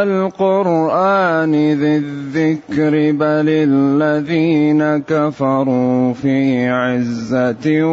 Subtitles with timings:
[0.00, 7.84] والقرآن ذي الذكر بل الذين كفروا في عزة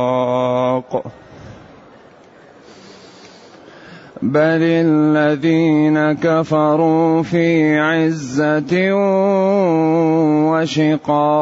[4.21, 8.93] بل الذين كفروا في عزة
[10.53, 11.39] وشقاق.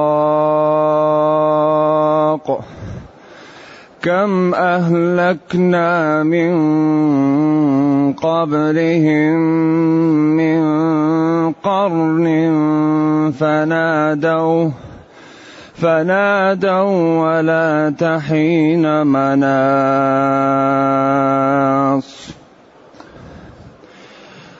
[4.08, 6.54] كم أهلكنا من
[8.14, 9.36] قبلهم
[10.40, 10.62] من
[11.52, 12.28] قرن
[13.40, 14.70] فنادوا
[15.76, 19.68] فنادوا ولا تحين مناص.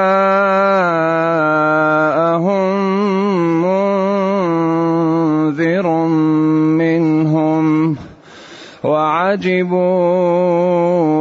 [5.49, 5.87] منذر
[6.77, 7.95] منهم
[8.83, 9.89] وعجبوا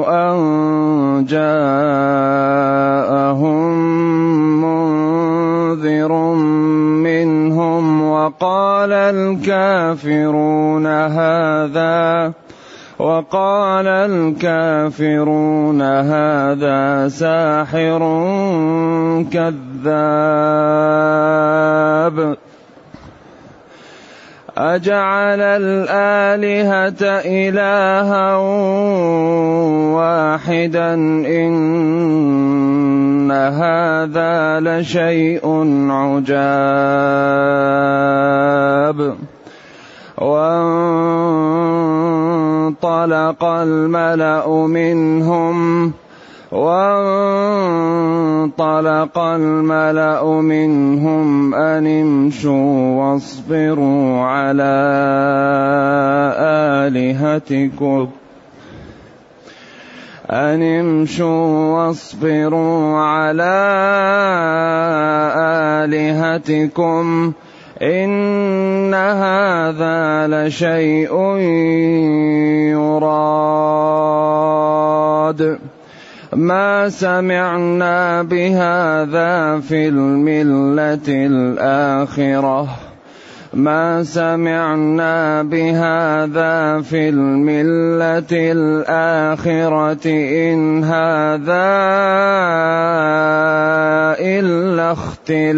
[0.09, 0.39] أن
[1.29, 2.69] جاءهم
[4.61, 6.13] منذر
[7.03, 12.33] منهم وقال الكافرون هذا
[12.99, 17.99] وقال الكافرون هذا ساحر
[19.33, 20.69] كذاب
[24.59, 28.37] أجعل الآلهة إلها
[29.95, 31.59] واحدا إن
[33.31, 35.47] هذا لشيء
[35.91, 36.59] عجاب.
[40.19, 40.65] وانطلق
[43.45, 45.93] الملأ منهم
[46.53, 48.49] وانطلق
[49.19, 54.65] الملأ منهم أن امشوا واصبروا على
[56.89, 58.09] آلهتكم.
[60.31, 63.59] أن امشوا واصبروا على
[65.85, 67.33] آلهتكم.
[67.83, 71.37] إن هذا لشيء
[72.73, 75.59] يراد.
[76.33, 82.69] ما سمعنا بهذا في الملة الآخرة.
[83.55, 90.07] ما سمعنا بهذا في الملة الآخرة
[90.53, 91.69] إن هذا
[94.21, 95.49] إلا اختلاق.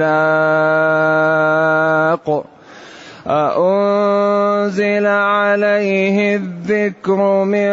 [3.26, 7.70] أأنزل عليه الذكر من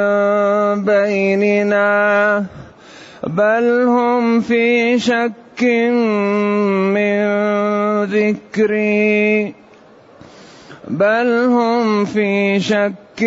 [0.86, 2.46] بيننا.
[3.28, 5.64] بل هم في شك
[6.94, 7.24] من
[8.04, 9.54] ذكري.
[10.88, 13.24] بل هم في شك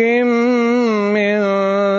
[1.13, 1.41] من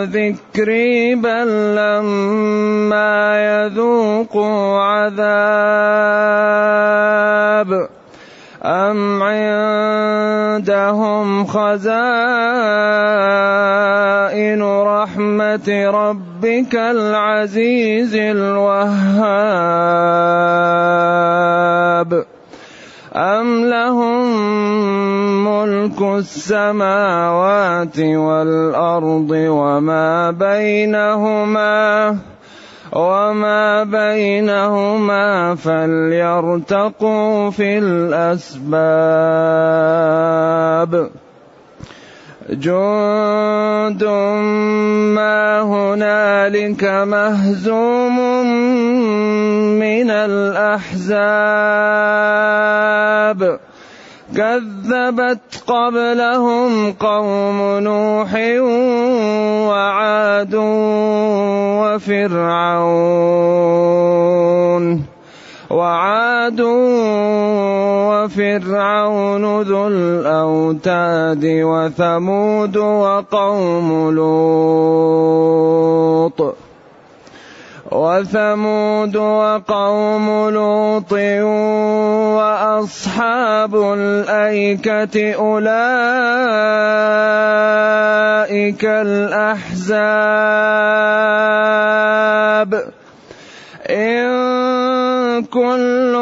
[0.05, 1.15] ذكري.
[1.15, 5.63] بل لما يذوقوا عذاب
[8.65, 10.67] أم عندهم
[11.47, 11.83] خزائن
[14.63, 18.93] رحمة ربك العزيز الوهاب؟
[23.17, 24.25] أم لهم
[25.45, 32.19] ملك السماوات والأرض وما بينهما؟
[32.93, 38.73] وما بينهما فليرتقوا في الأسباب
[42.51, 44.05] جند
[45.15, 48.17] ما هنالك مهزوم
[49.81, 51.03] من الأحزاب
[54.37, 58.35] كذبت قبلهم قوم نوح
[59.69, 60.55] وعاد
[63.43, 65.13] وفرعون
[65.71, 66.61] وعاد
[68.13, 75.53] وفرعون ذو الأوتاد وثمود وقوم لوط
[77.93, 81.13] وثمود وقوم لوط
[82.37, 85.65] وأصحاب الأيكة أولئك
[88.85, 90.13] الأحزاب.
[93.91, 96.15] إن كل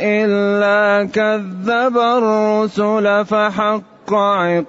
[0.00, 4.64] إلا كذب الرسل فحق عقاب.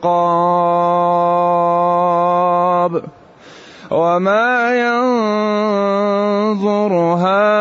[3.96, 5.72] وما ينظر
[7.24, 7.56] هؤلاء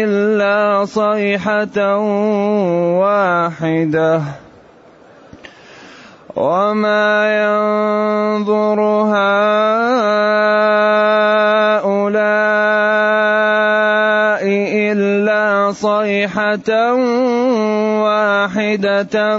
[0.00, 1.96] إلا صيحة
[3.04, 4.20] واحدة
[6.36, 7.12] وما
[7.44, 9.99] ينظر هؤلاء
[16.20, 16.94] صيحة
[18.04, 19.38] واحدة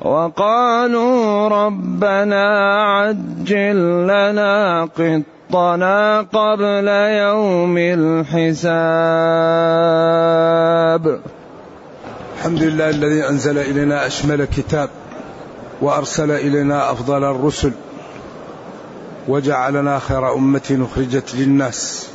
[0.00, 2.44] وقالوا ربنا
[2.82, 8.62] عجل لنا قطنا قبل يوم الحساب
[12.36, 14.88] الحمد لله الذي انزل الينا اشمل كتاب
[15.82, 17.72] وارسل الينا افضل الرسل
[19.28, 22.08] وجعلنا خير أمة أخرجت للناس.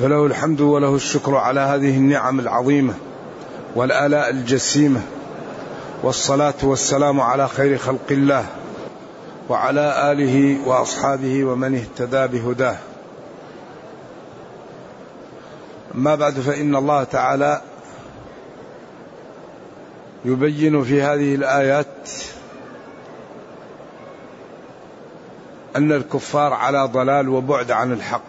[0.00, 2.94] فله الحمد وله الشكر على هذه النعم العظيمة
[3.74, 5.00] والآلاء الجسيمة
[6.02, 8.46] والصلاة والسلام على خير خلق الله
[9.48, 12.76] وعلى آله وأصحابه ومن اهتدى بهداه.
[15.94, 17.60] أما بعد فإن الله تعالى
[20.24, 21.86] يبين في هذه الآيات
[25.76, 28.22] أن الكفار على ضلال وبعد عن الحق.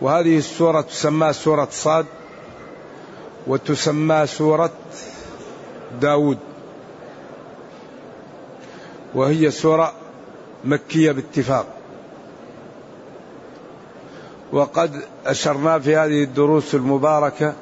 [0.00, 2.06] وهذه السورة تسمى سورة صاد
[3.46, 4.70] وتسمى سورة
[6.00, 6.38] داود.
[9.14, 9.92] وهي سورة
[10.64, 11.66] مكية باتفاق.
[14.52, 17.54] وقد أشرنا في هذه الدروس المباركة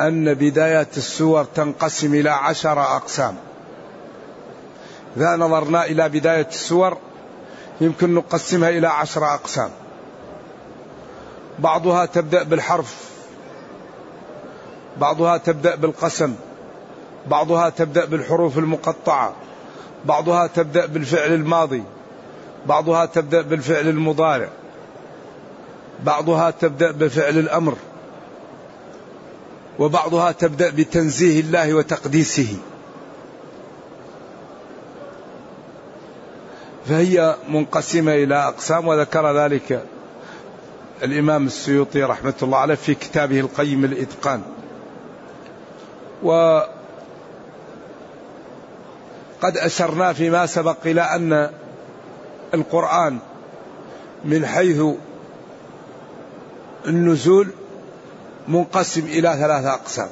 [0.00, 3.36] أن بداية السور تنقسم إلى عشر أقسام.
[5.16, 6.98] إذا نظرنا إلى بداية السور
[7.80, 9.70] يمكن نقسمها إلى عشر أقسام.
[11.58, 13.10] بعضها تبدأ بالحرف
[15.00, 16.34] بعضها تبدأ بالقسم
[17.26, 19.32] بعضها تبدأ بالحروف المقطعة
[20.04, 21.82] بعضها تبدأ بالفعل الماضي
[22.66, 24.48] بعضها تبدأ بالفعل المضارع
[26.04, 27.74] بعضها تبدأ بفعل الأمر
[29.78, 32.56] وبعضها تبدأ بتنزيه الله وتقديسه.
[36.86, 39.84] فهي منقسمة إلى أقسام وذكر ذلك
[41.02, 44.42] الإمام السيوطي رحمة الله عليه في كتابه القيم الاتقان
[46.22, 46.60] و
[49.42, 51.50] قد أشرنا فيما سبق إلى أن
[52.54, 53.18] القرآن
[54.24, 54.82] من حيث
[56.86, 57.48] النزول
[58.48, 60.08] منقسم إلى ثلاثة أقسام.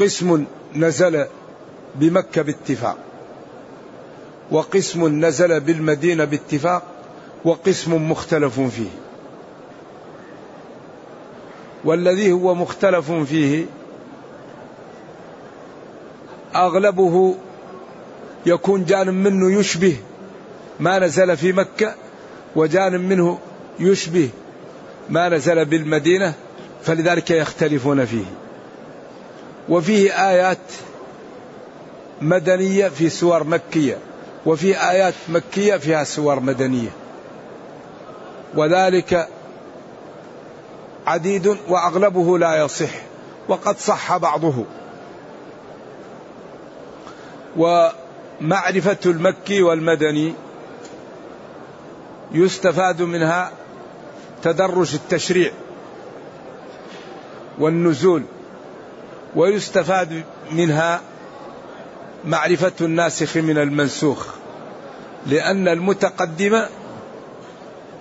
[0.00, 0.44] قسم
[0.74, 1.26] نزل
[1.94, 2.98] بمكة باتفاق.
[4.50, 6.82] وقسم نزل بالمدينة باتفاق
[7.44, 8.88] وقسم مختلف فيه.
[11.84, 13.66] والذي هو مختلف فيه
[16.54, 17.34] أغلبه
[18.46, 19.96] يكون جانب منه يشبه
[20.80, 21.94] ما نزل في مكة
[22.56, 23.38] وجانب منه
[23.78, 24.28] يشبه
[25.10, 26.34] ما نزل بالمدينة
[26.82, 28.24] فلذلك يختلفون فيه.
[29.68, 30.58] وفيه آيات
[32.20, 33.98] مدنية في سور مكية.
[34.46, 36.90] وفي آيات مكية فيها سور مدنية.
[38.54, 39.28] وذلك
[41.06, 42.90] عديد وأغلبه لا يصح
[43.48, 44.64] وقد صح بعضه.
[47.56, 50.34] ومعرفة المكي والمدني
[52.32, 53.50] يستفاد منها
[54.42, 55.50] تدرج التشريع
[57.58, 58.22] والنزول
[59.36, 61.00] ويستفاد منها
[62.26, 64.26] معرفة الناسخ من المنسوخ
[65.26, 66.62] لأن المتقدم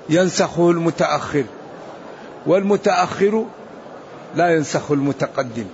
[0.10, 1.44] ينسخه المتأخر
[2.46, 3.46] والمتأخر
[4.36, 5.66] لا ينسخ المتقدم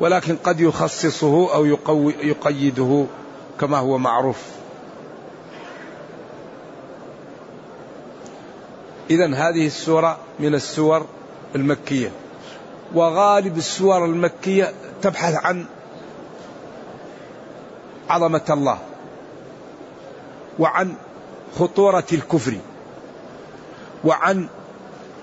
[0.00, 3.06] ولكن قد يخصصه أو يقوي يقيده
[3.60, 4.42] كما هو معروف.
[9.10, 11.06] إذا هذه السورة من السور
[11.54, 12.10] المكية
[12.94, 14.72] وغالب السور المكية
[15.02, 15.66] تبحث عن
[18.08, 18.78] عظمة الله
[20.58, 20.94] وعن
[21.58, 22.56] خطورة الكفر
[24.04, 24.48] وعن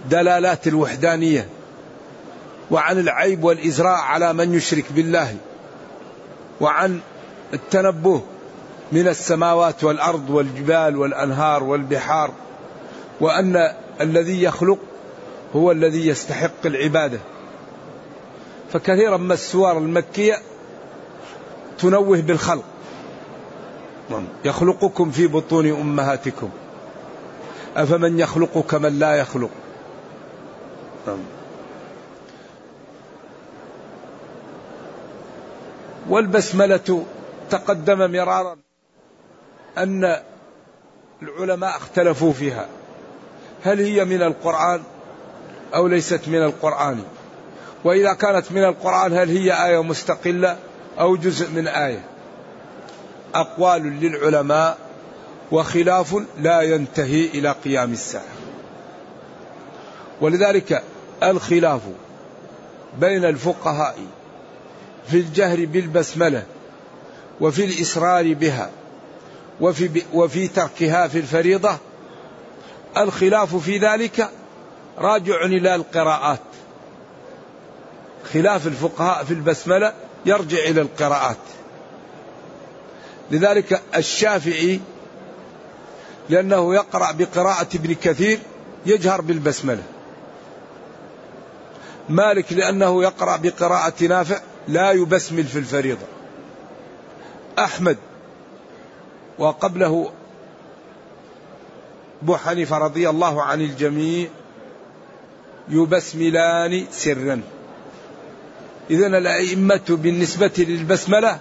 [0.10, 1.50] دلالات الوحدانية
[2.72, 5.36] وعن العيب والإزراء على من يشرك بالله
[6.62, 7.00] وعن
[7.54, 8.22] التنبه
[8.92, 12.32] من السماوات والأرض والجبال والأنهار والبحار
[13.22, 14.80] وأن الذي يخلق
[15.56, 17.20] هو الذي يستحق العبادة
[18.74, 20.38] فكثيرا ما السور المكية
[21.82, 22.64] تنوه بالخلق.
[24.10, 24.28] نعم.
[24.46, 26.50] يخلقكم في بطون أمهاتكم.
[27.78, 29.50] أفمن يخلق كمن لا يخلق؟
[31.08, 31.20] نعم.
[36.10, 37.06] والبسملة
[37.50, 38.58] تقدم مرارا
[39.78, 40.16] أن
[41.22, 42.68] العلماء اختلفوا فيها.
[43.64, 44.82] هل هي من القرآن
[45.76, 47.04] أو ليست من القرآن؟
[47.84, 50.58] وإذا كانت من القرآن هل هي آية مستقلة؟
[51.00, 52.06] أو جزء من آية.
[53.36, 54.78] أقوال للعلماء
[55.52, 58.24] وخلاف لا ينتهي إلى قيام الساعة.
[60.22, 60.84] ولذلك
[61.24, 61.82] الخلاف
[63.00, 63.96] بين الفقهاء
[65.08, 66.44] في الجهر بالبسملة
[67.42, 68.70] وفي الإسرار بها
[69.62, 71.78] وفي, وفي تركها في الفريضة
[72.98, 74.30] الخلاف في ذلك
[74.98, 76.40] راجع إلى القراءات.
[78.34, 79.94] خلاف الفقهاء في البسملة
[80.26, 81.38] يرجع إلى القراءات.
[83.32, 84.80] لذلك الشافعي
[86.30, 88.40] لأنه يقرأ بقراءة ابن كثير
[88.86, 89.84] يجهر بالبسملة.
[92.10, 96.06] مالك لأنه يقرأ بقراءة نافع لا يبسمل في الفريضة.
[97.60, 97.98] أحمد
[99.40, 100.12] وقبله
[102.24, 104.28] أبو حنيفة رضي الله عن الجميع
[105.70, 107.42] يبسملان سرا.
[108.90, 111.40] إذا الأئمة بالنسبة للبسملة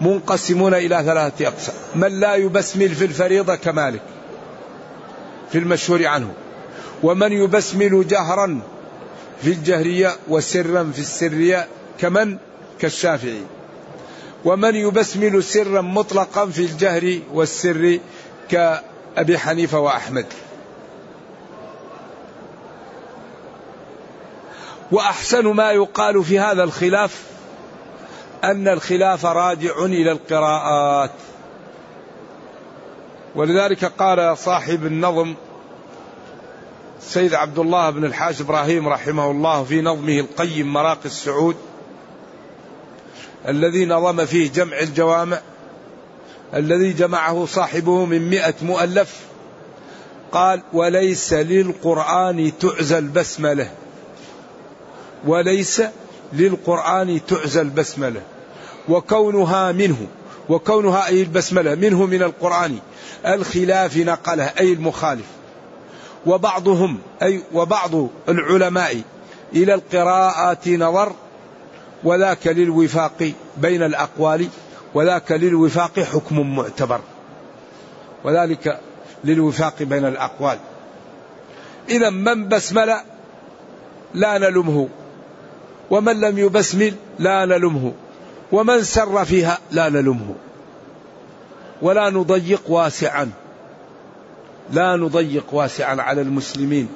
[0.00, 1.74] منقسمون إلى ثلاثة أقسام.
[1.94, 4.02] من لا يبسمل في الفريضة كمالك
[5.52, 6.32] في المشهور عنه.
[7.02, 8.60] ومن يبسمل جهرا
[9.42, 11.66] في الجهرية وسرا في السرية
[12.00, 12.36] كمن؟
[12.80, 13.42] كالشافعي.
[14.44, 17.98] ومن يبسمل سرا مطلقا في الجهر والسر
[18.50, 20.26] كأبي حنيفة وأحمد.
[24.92, 27.22] وأحسن ما يقال في هذا الخلاف
[28.44, 31.10] أن الخلاف راجع إلى القراءات.
[33.34, 35.34] ولذلك قال صاحب النظم
[37.00, 41.56] سيد عبد الله بن الحاج إبراهيم رحمه الله في نظمه القيم مراقي السعود
[43.48, 45.40] الذي نظم فيه جمع الجوامع
[46.54, 49.20] الذي جمعه صاحبه من مئة مؤلف
[50.32, 53.70] قال وليس للقرآن تعزى البسملة.
[55.26, 55.82] وليس
[56.32, 58.20] للقرآن تعزى البسملة.
[58.88, 60.06] وكونها منه
[60.48, 62.78] وكونها أي البسملة منه من القرآن
[63.26, 65.26] الخلاف نقله أي المخالف.
[66.26, 67.90] وبعضهم أي وبعض
[68.28, 69.00] العلماء
[69.54, 71.12] إلى القراءات نظر
[72.04, 74.48] وذاك للوفاق بين الأقوال
[74.94, 77.00] وذاك للوفاق حكم معتبر.
[78.24, 78.80] وذلك
[79.24, 80.58] للوفاق بين الأقوال.
[81.88, 82.96] إذا من بسمل
[84.14, 84.88] لا نلمه
[85.90, 87.92] ومن لم يبسمل لا نلمه
[88.52, 90.34] ومن سر فيها لا نلمه.
[91.82, 93.30] ولا نضيق واسعا
[94.72, 96.88] لا نضيق واسعا على المسلمين.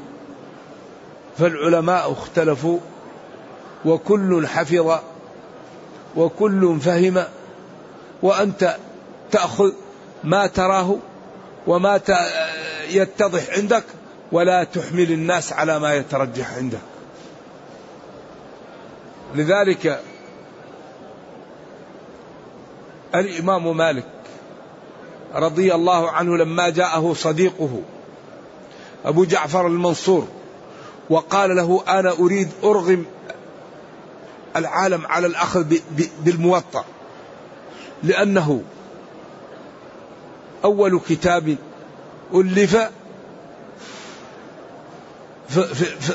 [1.39, 2.79] فالعلماء اختلفوا
[3.85, 4.99] وكل حفظ
[6.17, 7.25] وكل فهم
[8.23, 8.77] وأنت
[9.31, 9.73] تأخذ
[10.25, 10.97] ما تراه
[11.67, 12.01] وما
[12.91, 13.85] يتضح عندك
[14.33, 16.90] ولا تحمل الناس على ما يترجح عندك.
[19.35, 20.01] لذلك
[23.15, 24.07] الإمام مالك
[25.35, 27.83] رضي الله عنه لما جاءه صديقه
[29.05, 30.29] أبو جعفر المنصور
[31.11, 33.07] وقال له أنا أريد أرغم
[34.57, 35.75] العالم على الأخذ
[36.21, 36.85] بالموطأ
[38.03, 38.63] لأنه
[40.65, 41.57] أول كتاب
[42.35, 42.77] ألف
[45.49, 46.15] في, في, في,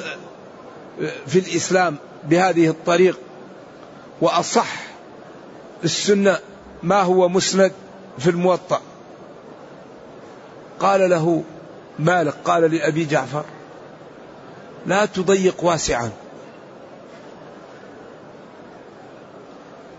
[1.28, 1.98] في الإسلام
[2.30, 3.20] بهذه الطريق
[4.22, 4.68] وأصح
[5.84, 6.40] السنة
[6.84, 7.72] ما هو مسند
[8.20, 8.82] في الموطأ.
[10.80, 11.44] قال له
[12.00, 13.46] مالك قال لأبي جعفر
[14.86, 16.12] لا تضيق واسعا.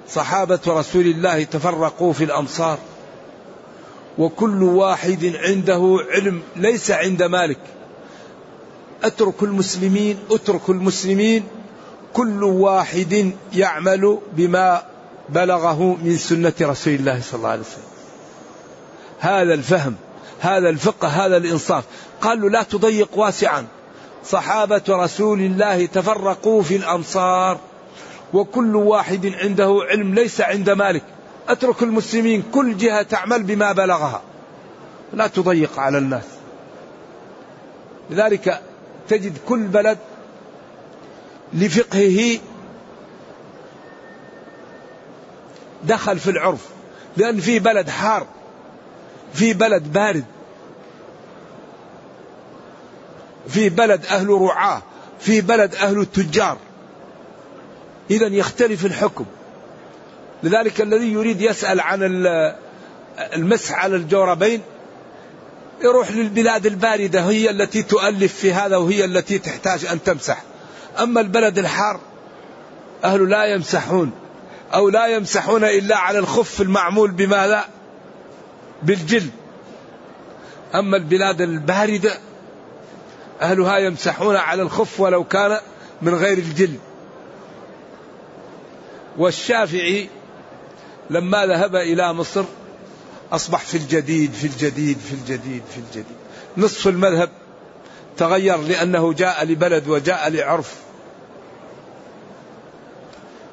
[0.09, 2.79] صحابة رسول الله تفرقوا في الأمصار
[4.19, 7.59] وكل واحد عنده علم ليس عند مالك.
[9.03, 11.43] أترك المسلمين أترك المسلمين
[12.13, 14.83] كل واحد يعمل بما
[15.29, 17.83] بلغه من سنة رسول الله صلى الله عليه وسلم.
[19.19, 19.95] هذا الفهم
[20.41, 21.85] هذا الفقه هذا الإنصاف.
[22.21, 23.67] قال له لا تضيق واسعا.
[24.25, 27.59] صحابة رسول الله تفرقوا في الأمصار
[28.35, 31.03] وكل واحد عنده علم ليس عند مالك.
[31.49, 34.23] أترك المسلمين كل جهة تعمل بما بلغها.
[35.13, 36.25] لا تضيق على الناس.
[38.11, 38.61] لذلك
[39.09, 39.99] تجد كل بلد
[41.53, 42.39] لفقهه
[45.85, 46.67] دخل في العرف
[47.17, 48.27] لأن في بلد حار
[49.35, 50.25] في بلد بارد
[53.49, 54.83] في بلد أهل رعاة
[55.21, 56.59] في بلد أهل التجار.
[58.11, 59.25] إذا يختلف الحكم.
[60.43, 61.99] لذلك الذي يريد يسأل عن
[63.35, 64.63] المسح على الجوربين
[65.83, 70.43] يروح للبلاد الباردة هي التي تؤلف في هذا وهي التي تحتاج أن تمسح.
[70.99, 72.01] أما البلد الحار
[73.05, 74.13] أهل لا يمسحون
[74.75, 77.65] أو لا يمسحون إلا على الخف المعمول بماذا؟
[78.83, 79.31] بالجلد.
[80.75, 82.19] أما البلاد الباردة
[83.41, 85.59] أهلها يمسحون على الخف ولو كان
[86.03, 86.79] من غير الجلد.
[89.19, 90.09] والشافعي
[91.11, 92.45] لما ذهب إلى مصر
[93.33, 96.17] أصبح في الجديد في الجديد في الجديد في الجديد.
[96.57, 97.31] نصف المذهب
[98.17, 100.86] تغير لأنه جاء لبلد وجاء لعرف.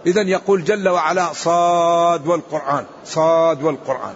[0.05, 4.13] إذا يقول جل وعلا صاد والقرآن صاد والقرآن.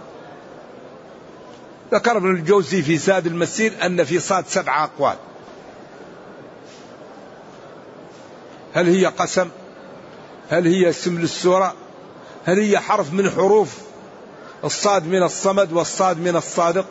[1.93, 5.15] ذكر ابن الجوزي في زاد المسير أن في صاد سبع أقوال.
[8.73, 9.49] هل هي قسم؟
[10.49, 11.73] هل هي اسم للسورة
[12.45, 13.77] هل هي حرف من حروف؟
[14.63, 16.85] الصاد من الصمد والصاد من الصادق.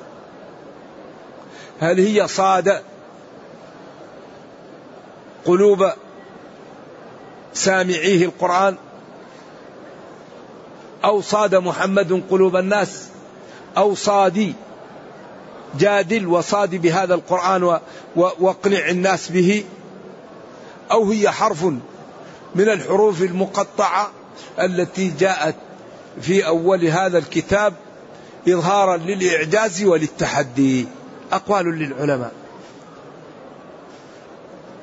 [1.81, 2.83] هل هي صاد
[5.45, 5.93] قلوب
[7.55, 8.77] سامعيه القرآن؟
[11.07, 13.09] أو صاد محمد قلوب الناس
[13.77, 14.55] أو صادي
[15.79, 17.79] جادل وصاد بهذا القرآن
[18.17, 19.65] واقنع الناس به
[20.93, 21.65] أو هي حرف
[22.55, 24.11] من الحروف المقطعة
[24.61, 25.55] التي جاءت
[26.21, 27.75] في أول هذا الكتاب
[28.49, 30.87] إظهارا للإعجاز وللتحدي.
[31.33, 32.33] أقوال للعلماء.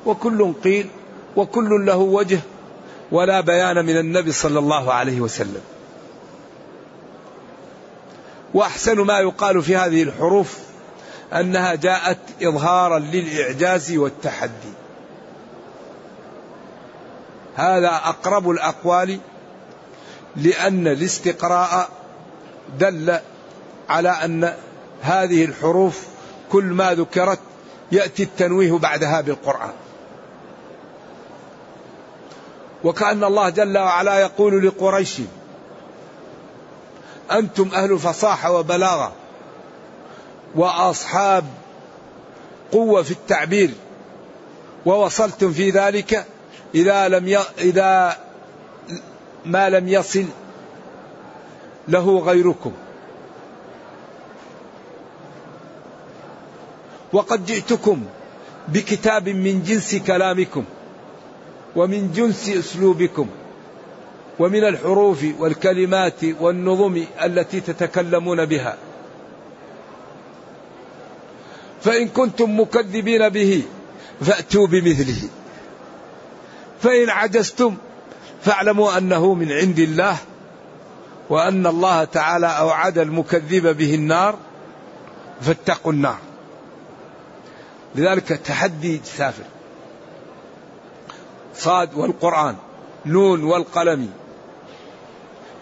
[0.06, 0.88] وكل قيل
[1.36, 2.40] وكل له وجه
[3.12, 5.60] ولا بيان من النبي صلى الله عليه وسلم.
[8.54, 10.58] وأحسن ما يقال في هذه الحروف
[11.32, 14.72] أنها جاءت اظهارا للإعجاز والتحدي.
[17.56, 19.18] هذا أقرب الأقوال
[20.36, 21.88] لأن الاستقراء
[22.78, 23.18] دل
[23.88, 24.54] على أن
[25.02, 26.02] هذه الحروف
[26.52, 27.38] كل ما ذكرت
[27.92, 29.72] يأتي التنويه بعدها بالقرآن.
[32.84, 35.20] وكأن الله جل وعلا يقول لقريش
[37.32, 39.12] أنتم أهل فصاحة وبلاغة
[40.54, 41.44] وأصحاب
[42.72, 43.70] قوة في التعبير
[44.86, 46.26] ووصلتم في ذلك
[46.74, 47.38] إذا لم ي...
[47.58, 48.16] إذا
[49.44, 50.24] ما لم يصل
[51.88, 52.72] له غيركم.
[57.12, 58.04] وقد جئتكم
[58.68, 60.64] بكتاب من جنس كلامكم
[61.76, 63.28] ومن جنس أسلوبكم.
[64.38, 68.76] ومن الحروف والكلمات والنظم التي تتكلمون بها.
[71.82, 73.62] فإن كنتم مكذبين به
[74.20, 75.28] فأتوا بمثله.
[76.82, 77.76] فإن عجزتم
[78.42, 80.16] فاعلموا أنه من عند الله
[81.30, 84.38] وأن الله تعالى أوعد المكذب به النار.
[85.40, 86.18] فاتقوا النار.
[87.94, 89.44] لذلك تحدي سافر.
[91.56, 92.56] صاد والقرآن
[93.06, 94.10] نون والقلم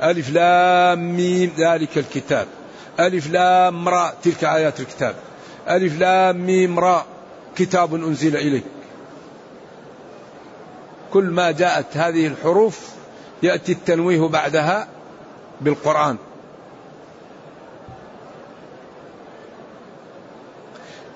[0.03, 2.47] ألف لام ميم ذلك الكتاب.
[3.01, 5.15] ألف لام را تلك آيات الكتاب.
[5.69, 7.07] ألف لام ميم را
[7.57, 8.65] كتاب أنزل إليك.
[11.13, 12.89] كل ما جاءت هذه الحروف
[13.43, 14.89] يأتي التنويه بعدها
[15.61, 16.17] بالقرآن.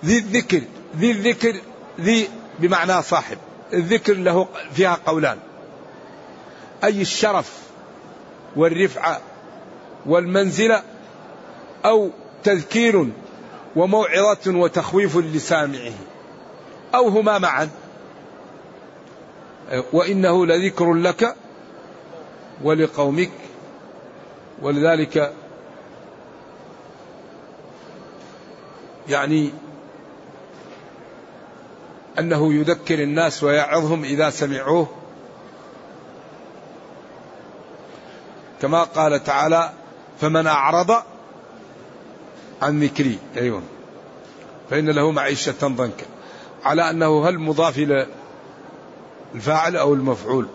[0.04, 0.62] ذي الذكر
[0.96, 1.60] ذي الذكر
[2.00, 3.38] ذي بمعنى صاحب.
[3.72, 5.38] الذكر له فيها قولان.
[6.84, 7.66] أي الشرف
[8.56, 9.20] والرفعة
[10.06, 10.82] والمنزلة
[11.84, 12.10] أو
[12.44, 13.08] تذكير
[13.76, 15.92] وموعظة وتخويف لسامعه
[16.94, 17.68] أو هما معا.
[19.92, 21.36] وإنه لذكر لك
[22.62, 23.30] ولقومك.
[24.62, 25.32] ولذلك
[29.08, 29.50] يعني
[32.18, 34.88] أنه يذكر الناس ويعظهم إذا سمعوه.
[38.62, 39.72] كما قال تعالى
[40.20, 41.02] فمن أعرض
[42.62, 43.62] عن ذكري أيوة.
[44.70, 46.06] فإن له معيشة ضنكا.
[46.64, 48.06] على أنه هل مضاف إلى
[49.34, 50.46] الفاعل أو المفعول؟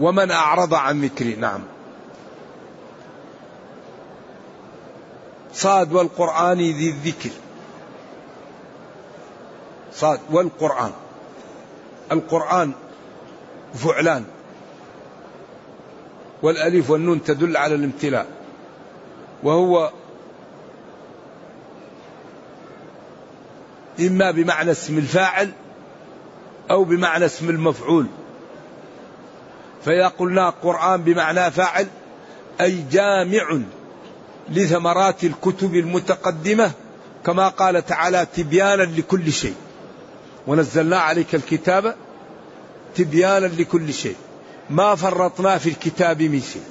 [0.00, 1.60] ومن أعرض عن ذكري نعم.
[5.54, 7.30] صاد والقرآن ذي الذكر.
[9.92, 10.92] صاد والقرآن.
[12.12, 12.72] القرآن
[13.74, 14.24] فعلان.
[16.44, 18.26] والألف والنون تدل على الامتلاء.
[19.42, 19.90] وهو
[24.00, 25.52] إما بمعنى اسم الفاعل
[26.70, 28.06] أو بمعنى اسم المفعول.
[29.84, 31.86] فإذا قلنا قرآن بمعنى فاعل
[32.60, 33.60] أي جامع
[34.48, 36.70] لثمرات الكتب المتقدمة
[37.26, 39.54] كما قال تعالى تبيانا لكل شيء.
[40.46, 41.94] ونزلنا عليك الكتاب
[42.96, 44.16] تبيانا لكل شيء.
[44.70, 46.62] ما فرطنا في الكتاب من شيء.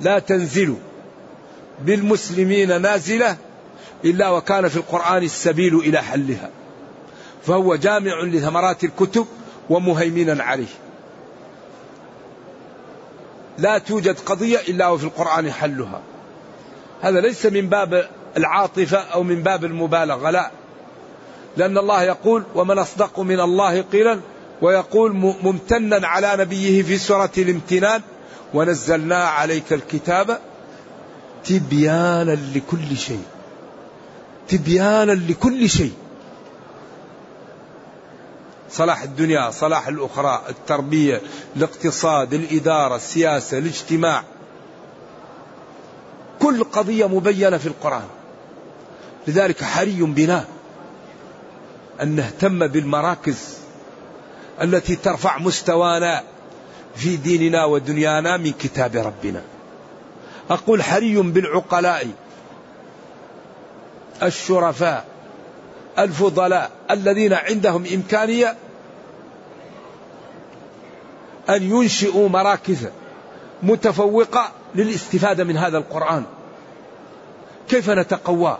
[0.00, 0.76] لا تنزل
[1.82, 3.36] بالمسلمين نازلة
[4.04, 6.50] إلا وكان في القرآن السبيل إلى حلها.
[7.46, 9.26] فهو جامع لثمرات الكتب
[9.70, 10.74] ومهيمنا عليه.
[13.58, 16.00] لا توجد قضية إلا وفي القرآن حلها.
[17.02, 20.50] هذا ليس من باب العاطفة أو من باب المبالغة لا.
[21.56, 24.20] لأن الله يقول ومن أصدق من الله قيلا
[24.64, 28.02] ويقول ممتنا على نبيه في سورة الامتنان
[28.54, 30.38] ونزلنا عليك الكتاب
[31.44, 33.24] تبيانا لكل شيء.
[34.48, 35.92] تبيانا لكل شيء.
[38.70, 41.20] صلاح الدنيا صلاح الأخرى التربية
[41.56, 44.24] الاقتصاد الإدارة السياسة الاجتماع.
[46.42, 48.08] كل قضية مبينة في القرآن.
[49.28, 50.44] لذلك حري بنا
[52.02, 53.53] أن نهتم بالمراكز
[54.62, 56.22] التي ترفع مستوانا
[56.96, 59.42] في ديننا ودنيانا من كتاب ربنا.
[60.50, 62.08] أقول حري بالعقلاء
[64.22, 65.04] الشرفاء
[65.98, 68.56] الفضلاء الذين عندهم إمكانية
[71.48, 72.88] أن ينشئوا مراكز
[73.62, 76.24] متفوقة للاستفادة من هذا القرآن.
[77.68, 78.58] كيف نتقوى؟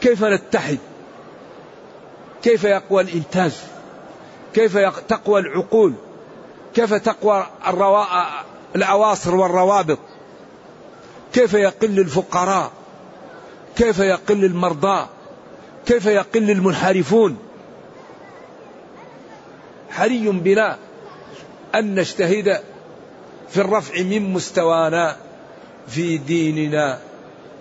[0.00, 0.78] كيف نتحد؟
[2.42, 3.52] كيف يقوى الإنتاج؟
[4.54, 5.92] كيف تقوى العقول؟
[6.74, 8.04] كيف تقوى الروا...
[8.76, 9.98] الأواصر والروابط؟
[11.32, 12.70] كيف يقل الفقراء؟
[13.76, 15.06] كيف يقل المرضى؟
[15.86, 17.38] كيف يقل المنحرفون؟
[19.90, 20.78] حري بنا
[21.74, 22.60] أن نجتهد
[23.48, 25.16] في الرفع من مستوانا
[25.88, 26.98] في ديننا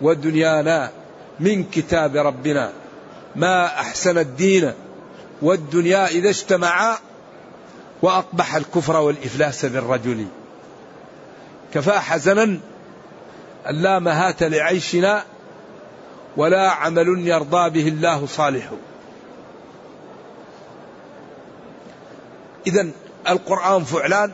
[0.02, 0.92] ودنيانا
[1.40, 2.72] من كتاب ربنا.
[3.36, 4.74] ما أحسن الدين
[5.42, 6.98] والدنيا إذا اجتمعا
[8.02, 10.28] وأقبح الكفر والإفلاس بالرجل.
[11.74, 12.44] كفى حزنا
[13.70, 15.24] أن لا مهات لعيشنا
[16.38, 18.70] ولا عمل يرضى به الله صالح.
[22.68, 22.90] إذا
[23.30, 24.32] القرآن فعلان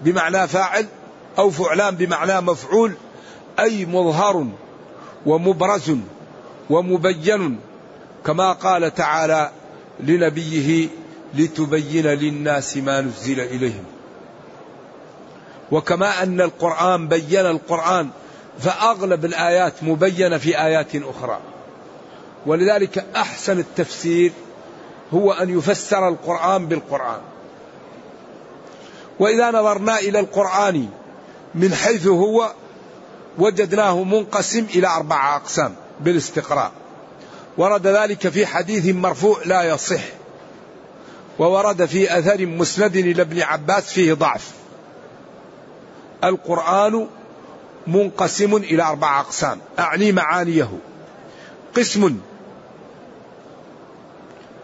[0.00, 0.86] بمعنى فاعل
[1.38, 2.94] أو فعلان بمعنى مفعول
[3.60, 4.46] أي مظهر
[5.26, 5.96] ومبرز
[6.70, 7.60] ومبين
[8.26, 9.50] كما قال تعالى
[10.00, 10.88] لنبيه
[11.34, 13.84] لتبين للناس ما نزل إليهم.
[15.72, 18.08] وكما أن القرآن بين القرآن
[18.58, 21.38] فأغلب الآيات مبينة في آيات أخرى.
[22.46, 24.32] ولذلك أحسن التفسير
[25.14, 27.20] هو أن يفسر القرآن بالقرآن.
[29.18, 30.88] وإذا نظرنا إلى القرآن
[31.54, 32.52] من حيث هو
[33.38, 36.72] وجدناه منقسم إلى أربعة أقسام بالاستقراء.
[37.58, 40.02] ورد ذلك في حديث مرفوع لا يصح
[41.38, 44.50] وورد في أثر مسند إلى ابن عباس فيه ضعف.
[46.24, 47.06] القرآن
[47.86, 50.68] منقسم إلى أربع أقسام أعني معانيه.
[51.76, 52.20] قسم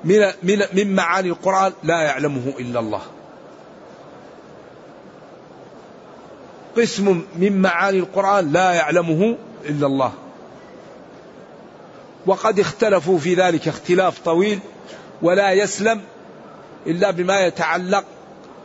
[0.05, 3.03] من من من معاني القرآن لا يعلمه إلا الله.
[6.77, 10.13] قسم من معاني القرآن لا يعلمه إلا الله.
[12.27, 14.59] وقد اختلفوا في ذلك اختلاف طويل
[15.23, 16.01] ولا يسلم
[16.87, 18.05] إلا بما يتعلق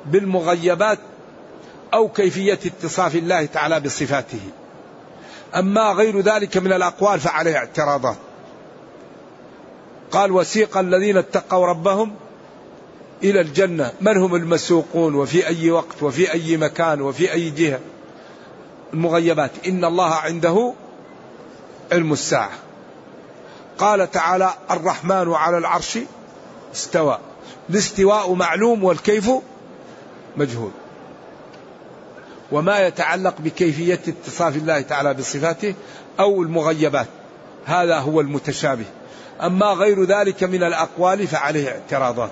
[0.05, 0.99] بالمغيبات
[1.93, 4.39] أو كيفية اتصاف الله تعالى بصفاته.
[5.55, 8.17] أما غير ذلك من الأقوال فعليه اعتراضات.
[10.11, 12.15] قال وسيق الذين اتقوا ربهم
[13.23, 13.91] إلى الجنة.
[14.01, 17.79] من هم المسوقون؟ وفي أي وقت؟ وفي أي مكان؟ وفي أي جهة؟
[18.93, 19.51] المغيبات.
[19.67, 20.73] إن الله عنده
[21.91, 22.66] علم الساعة.
[23.77, 25.99] قال تعالى الرحمن على العرش
[26.73, 27.19] استوى.
[27.69, 29.31] الاستواء معلوم والكيف
[30.37, 30.71] مجهول.
[32.51, 35.75] وما يتعلق بكيفية اتصاف الله تعالى بصفاته
[36.19, 37.07] أو المغيبات.
[37.65, 38.85] هذا هو المتشابه.
[39.41, 42.31] أما غير ذلك من الأقوال فعليه اعتراضات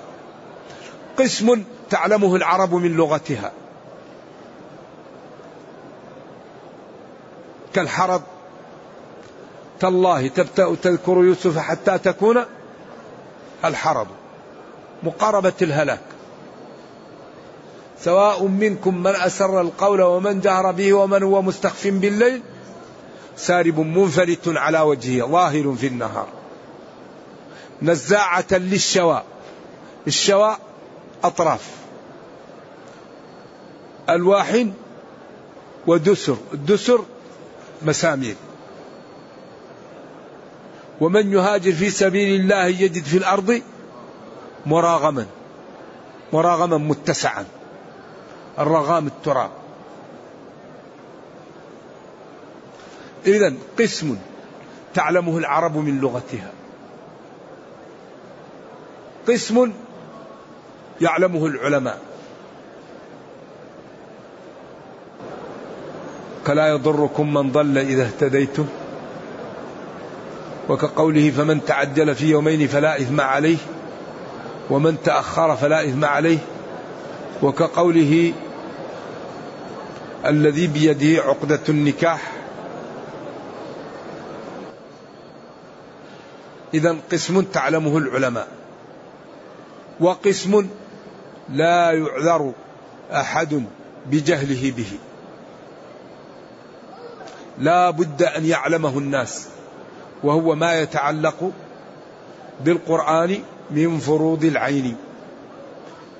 [1.18, 3.52] قسم تعلمه العرب من لغتها.
[7.74, 8.22] كالحرض
[9.80, 12.44] تالله تبتأ تذكر يوسف حتى تكون
[13.64, 14.06] الحرض
[15.02, 16.00] مقاربة الهلاك.
[18.00, 22.42] سواء منكم من أسر القول ومن جهر به ومن هو مستخف بالليل
[23.36, 26.26] سارب منفلت على وجهه ظاهر في النهار.
[27.82, 29.22] نزاعة للشوى
[30.06, 30.56] الشوى
[31.24, 31.70] أطراف.
[34.10, 34.66] ألواح
[35.86, 37.00] ودسر الدسر
[37.82, 38.36] مسامير.
[41.00, 43.62] ومن يهاجر في سبيل الله يجد في الأرض
[44.66, 45.26] مراغما
[46.32, 47.44] مراغما متسعا
[48.58, 49.50] الرغام التراب.
[53.26, 54.16] إذا قسم
[54.94, 56.50] تعلمه العرب من لغتها.
[59.28, 59.72] قسم
[61.00, 62.00] يعلمه العلماء.
[66.46, 68.66] كلا يضركم من ضل إذا اهتديتم.
[70.68, 73.56] وكقوله فمن تعجل في يومين فلا إثم عليه
[74.70, 76.38] ومن تأخر فلا إثم عليه
[77.42, 78.32] وكقوله
[80.26, 82.32] الذي بيده عقدة النكاح.
[86.74, 88.48] إذا قسم تعلمه العلماء
[90.00, 90.68] وقسم
[91.48, 92.52] لا يعذر
[93.12, 93.64] أحد
[94.06, 94.90] بجهله به.
[97.58, 99.48] لا بد أن يعلمه الناس.
[100.26, 101.50] وهو ما يتعلق
[102.64, 103.38] بالقرآن
[103.70, 104.96] من فروض العين.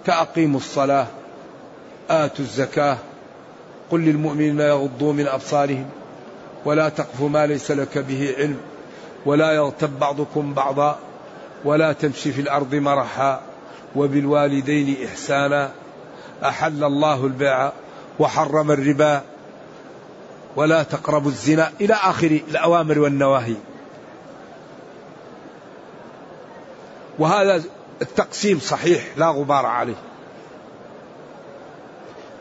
[0.06, 1.06] كأقيموا الصلاة
[2.10, 2.98] آتوا الزكاة
[3.90, 5.86] قل للمؤمنين يغضوا من أبصارهم
[6.64, 8.56] ولا تقف ما ليس لك به علم
[9.26, 10.98] ولا يغتب بعضكم بعضا
[11.64, 13.40] ولا تمشي في الأرض مرحا
[13.96, 15.70] وبالوالدين إحسانا.
[16.44, 17.72] أحل الله البيع
[18.18, 19.22] وحرم الربا
[20.56, 23.56] ولا تقربوا الزنا إلى آخر الأوامر والنواهي.
[27.18, 27.62] وهذا
[28.02, 29.96] التقسيم صحيح لا غبار عليه.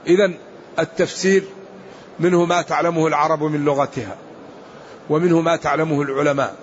[0.07, 0.31] إذا
[0.79, 1.43] التفسير
[2.19, 4.15] منه ما تعلمه العرب من لغتها
[5.09, 6.55] ومنه ما تعلمه العلماء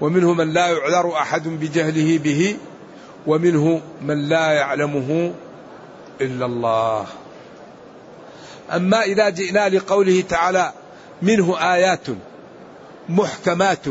[0.00, 2.56] ومنه من لا يعذر أحد بجهله به
[3.26, 5.32] ومنه من لا يعلمه
[6.20, 7.06] إلا الله.
[8.74, 10.72] أما إذا جئنا لقوله تعالى
[11.22, 12.06] منه آيات
[13.08, 13.88] محكمات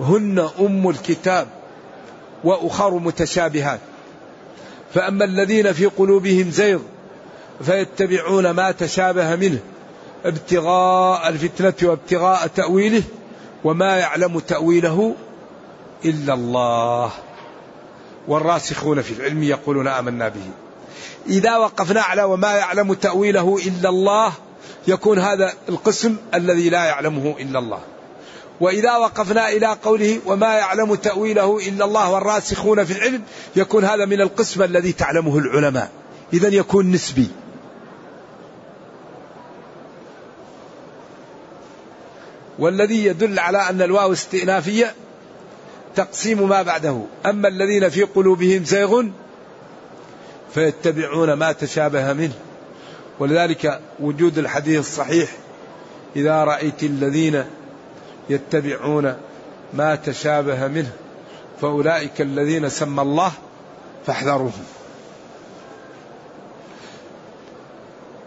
[0.00, 1.48] هن أم الكتاب.
[2.44, 3.80] وأخر متشابهات.
[4.94, 6.78] فأما الذين في قلوبهم زيغ
[7.62, 9.58] فيتبعون ما تشابه منه
[10.24, 13.02] ابتغاء الفتنة وابتغاء تأويله
[13.64, 15.14] وما يعلم تأويله
[16.04, 17.10] إلا الله.
[18.28, 20.50] والراسخون في العلم يقولون آمنا به.
[21.26, 24.32] إذا وقفنا على وما يعلم تأويله إلا الله
[24.88, 27.80] يكون هذا القسم الذي لا يعلمه إلا الله.
[28.62, 33.22] وإذا وقفنا إلى قوله وما يعلم تأويله إلا الله والراسخون في العلم
[33.56, 35.90] يكون هذا من القسم الذي تعلمه العلماء.
[36.32, 37.28] إذا يكون نسبي.
[42.58, 44.94] والذي يدل على أن الواو استئنافية
[45.96, 47.02] تقسيم ما بعده.
[47.26, 49.04] أما الذين في قلوبهم زيغ
[50.54, 52.34] فيتبعون ما تشابه منه.
[53.18, 55.30] ولذلك وجود الحديث الصحيح
[56.16, 57.44] إذا رأيت الذين
[58.28, 59.16] يتبعون
[59.74, 60.92] ما تشابه منه
[61.60, 63.32] فأولئك الذين سمى الله
[64.06, 64.64] فاحذروهم.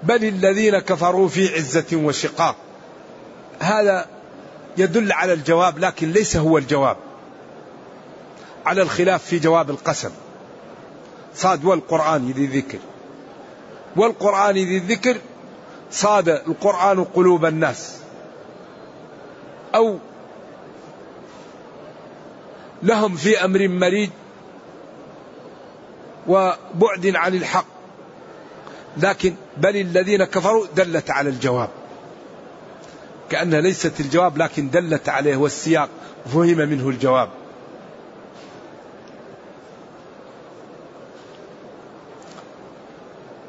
[0.03, 2.55] بل الذين كفروا في عزة وشقاق.
[3.59, 4.05] هذا
[4.77, 6.97] يدل على الجواب لكن ليس هو الجواب.
[8.65, 10.11] على الخلاف في جواب القسم.
[11.35, 12.79] صاد والقرآن ذي الذكر.
[13.95, 15.17] والقرآن ذي الذكر
[15.91, 18.04] صاد القرآن قلوب الناس.
[19.75, 19.97] أو
[22.83, 24.11] لهم في أمر مريد
[26.27, 27.65] وبعد عن الحق.
[28.97, 31.69] لكن بل الذين كفروا دلت على الجواب.
[33.29, 35.89] كأنها ليست الجواب لكن دلت عليه والسياق
[36.25, 37.29] فهم منه الجواب.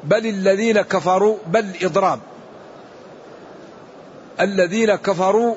[0.03, 2.19] بل الذين كفروا بل إضراب.
[4.41, 5.55] الذين كفروا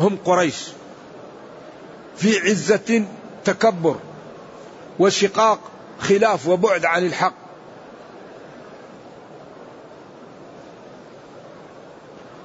[0.00, 0.68] هم قريش.
[2.16, 3.04] في عزة
[3.44, 3.96] تكبر
[4.98, 5.58] وشقاق
[6.00, 7.34] خلاف وبعد عن الحق.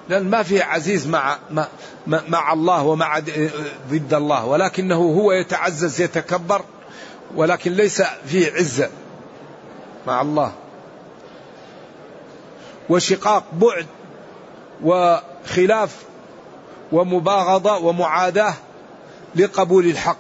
[0.09, 1.67] لأن ما في عزيز مع مع,
[2.07, 3.19] مع الله ومع
[3.89, 6.61] ضد الله ولكنه هو يتعزز يتكبر
[7.35, 8.89] ولكن ليس فيه عزة
[10.07, 10.51] مع الله.
[12.89, 13.85] وشقاق بعد
[14.83, 15.95] وخلاف
[16.91, 18.53] ومباغضة ومعاداة
[19.35, 20.17] لقبول الحق.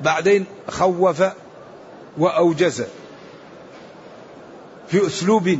[0.00, 1.22] بعدين خوف
[2.18, 2.84] وأوجز
[4.88, 5.58] في أسلوب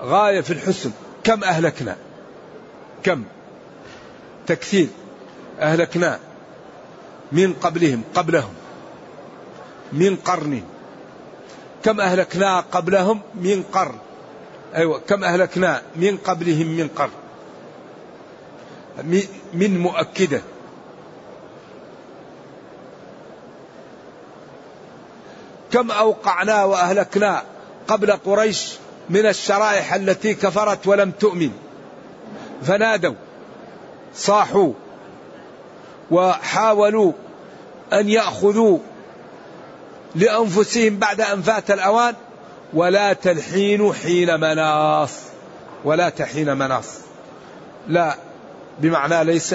[0.00, 0.90] غاية في الحسن.
[1.24, 1.96] كم أهلكنا؟
[3.02, 3.24] كم؟
[4.46, 4.88] تكثير.
[5.60, 6.18] أهلكنا
[7.32, 8.54] من قبلهم قبلهم
[9.92, 10.62] من قرن
[11.84, 13.98] كم أهلكنا قبلهم؟ من قرن.
[14.74, 17.10] أيوة كم أهلكنا من قبلهم من قرن.
[19.52, 20.40] من مؤكدة.
[25.72, 27.42] كم أوقعنا وأهلكنا
[27.88, 28.72] قبل قريش
[29.10, 31.50] من الشرائح التي كفرت ولم تؤمن.
[32.62, 33.14] فنادوا
[34.14, 34.72] صاحوا
[36.10, 37.12] وحاولوا
[37.92, 38.78] أن يأخذوا
[40.14, 42.14] لأنفسهم بعد أن فات الأوان.
[42.72, 45.20] ولا تلحين حين مناص.
[45.84, 46.98] ولا تحين مناص.
[47.88, 48.16] لا
[48.78, 49.54] بمعنى ليس.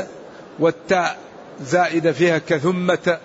[0.59, 1.17] والتاء
[1.61, 3.17] زائدة فيها كثمة.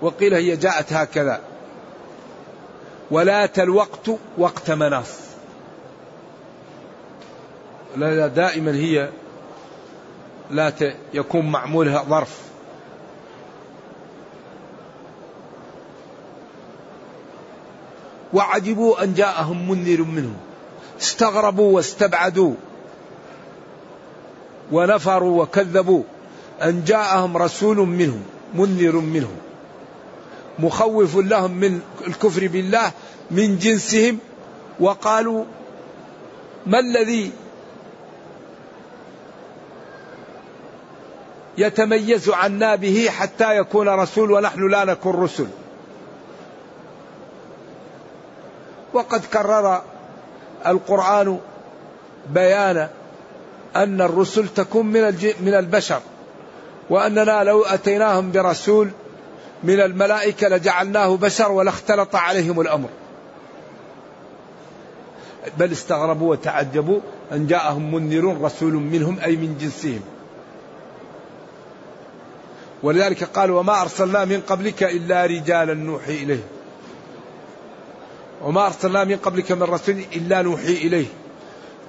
[0.00, 1.40] وقيل هي جاءت هكذا.
[3.10, 5.20] ولا الوقت وقت مناص.
[7.96, 9.08] لا دائما هي
[10.50, 10.72] لا
[11.14, 12.46] يكون معمولها ظرف.
[18.32, 20.36] وعجبوا أن جاءهم منذر منهم.
[21.00, 22.54] استغربوا واستبعدوا.
[24.72, 26.02] ونفروا وكذبوا
[26.62, 28.22] أن جاءهم رسول منهم
[28.54, 29.36] منذر منهم.
[30.58, 32.92] مخوف لهم من الكفر بالله
[33.30, 34.18] من جنسهم.
[34.80, 35.44] وقالوا
[36.66, 37.32] ما الذي
[41.58, 45.46] يتميز عنا به حتى يكون رسول ونحن لا نكون رسل؟
[48.96, 49.82] وقد كرر
[50.66, 51.38] القرآن
[52.30, 52.88] بيان
[53.76, 55.02] أن الرسل تكون من
[55.40, 56.00] من البشر
[56.90, 58.90] وأننا لو أتيناهم برسول
[59.64, 62.88] من الملائكة لجعلناه بشر ولاختلط عليهم الأمر.
[65.58, 67.00] بل استغربوا وتعجبوا
[67.32, 70.00] أن جاءهم منذر رسول منهم أي من جنسهم.
[72.82, 76.55] ولذلك قال وما أرسلنا من قبلك إلا رجالا نوحي إليه
[78.42, 81.06] وما أرسلنا من قبلك من رسول إلا نوحي إليه.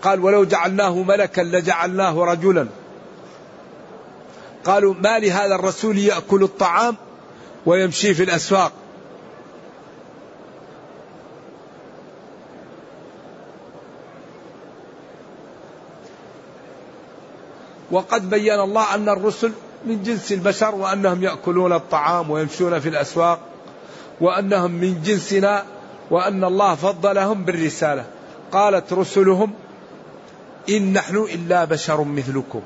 [0.01, 2.67] قال ولو جعلناه ملكا لجعلناه رجلا.
[4.65, 6.95] قالوا ما لهذا الرسول يأكل الطعام
[7.65, 8.71] ويمشي في الأسواق؟
[17.91, 19.51] وقد بين الله أن الرسل
[19.85, 23.39] من جنس البشر وأنهم يأكلون الطعام ويمشون في الأسواق
[24.21, 25.63] وأنهم من جنسنا
[26.11, 28.05] وأن الله فضلهم بالرسالة.
[28.51, 29.53] قالت رسلهم
[30.69, 32.61] إن نحن إلا بشر مثلكم.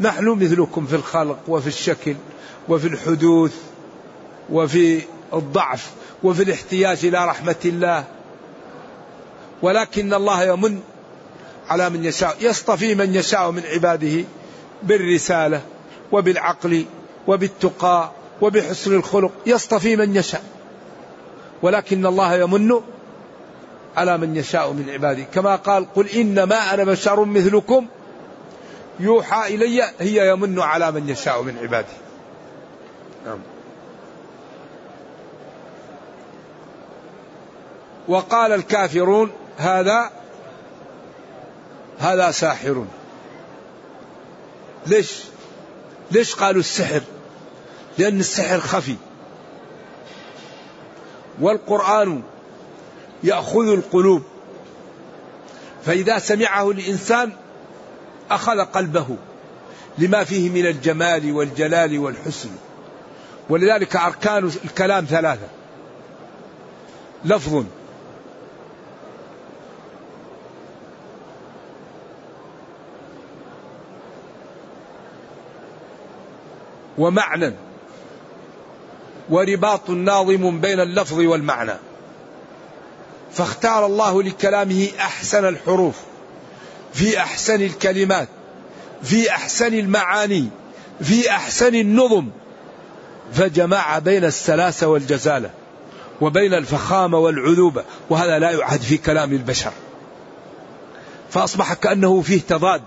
[0.00, 2.14] نحن مثلكم في الخلق وفي الشكل
[2.68, 3.54] وفي الحدوث
[4.50, 5.02] وفي
[5.34, 5.90] الضعف
[6.22, 8.04] وفي الاحتياج إلى رحمة الله.
[9.62, 10.80] ولكن الله يمن
[11.68, 14.24] على من يشاء يصطفي من يشاء من عباده
[14.82, 15.62] بالرسالة
[16.12, 16.84] وبالعقل
[17.26, 19.32] وبالتقى وبحسن الخلق.
[19.46, 20.57] يصطفي من يشاء.
[21.62, 22.80] ولكن الله يمن
[23.96, 27.86] على من يشاء من عباده كما قال قل إنما أنا بشر مثلكم
[29.00, 31.88] يوحى إلي هي يمن على من يشاء من عباده
[33.26, 33.38] نعم.
[38.08, 40.10] وقال الكافرون هذا
[41.98, 42.84] هذا ساحر
[44.86, 45.22] ليش؟
[46.10, 47.02] ليش قالوا السحر؟
[47.98, 48.96] لأن السحر خفي.
[51.40, 52.22] والقرآن
[53.24, 54.22] يأخذ القلوب.
[55.84, 57.32] فإذا سمعه الإنسان
[58.30, 59.16] أخذ قلبه
[59.98, 62.50] لما فيه من الجمال والجلال والحسن.
[63.48, 65.48] ولذلك أركان الكلام ثلاثة.
[67.24, 67.64] لفظ.
[76.98, 77.67] ومعنى.
[79.30, 81.74] ورباط ناظم بين اللفظ والمعنى.
[83.32, 85.94] فاختار الله لكلامه أحسن الحروف
[86.94, 88.28] في أحسن الكلمات
[89.02, 90.48] في أحسن المعاني
[91.00, 92.28] في أحسن النظم.
[93.32, 95.50] فجمع بين السلاسة والجزالة
[96.20, 99.72] وبين الفخامة والعذوبة وهذا لا يعهد في كلام البشر.
[101.30, 102.82] فأصبح كأنه فيه تضاد.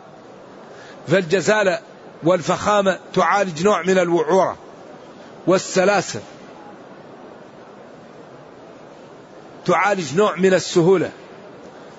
[1.08, 1.80] فالجزالة
[2.24, 4.58] والفخامة تعالج نوع من الوعورة
[5.48, 6.20] والسلاسة.
[9.66, 11.12] تعالج نوع من السهولة.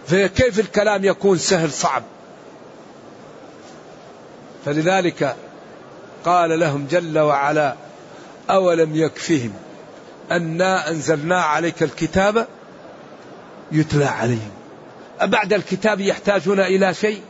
[0.06, 2.02] فكيف الكلام يكون سهل صعب.
[4.64, 5.36] فلذلك
[6.24, 7.76] قال لهم جل وعلا
[8.50, 9.52] أولم يكفهم
[10.30, 12.46] أنا أنزلنا عليك الكتاب
[13.72, 14.50] يتلى عليهم.
[15.20, 17.22] أبعد الكتاب يحتاجون إلى شيء؟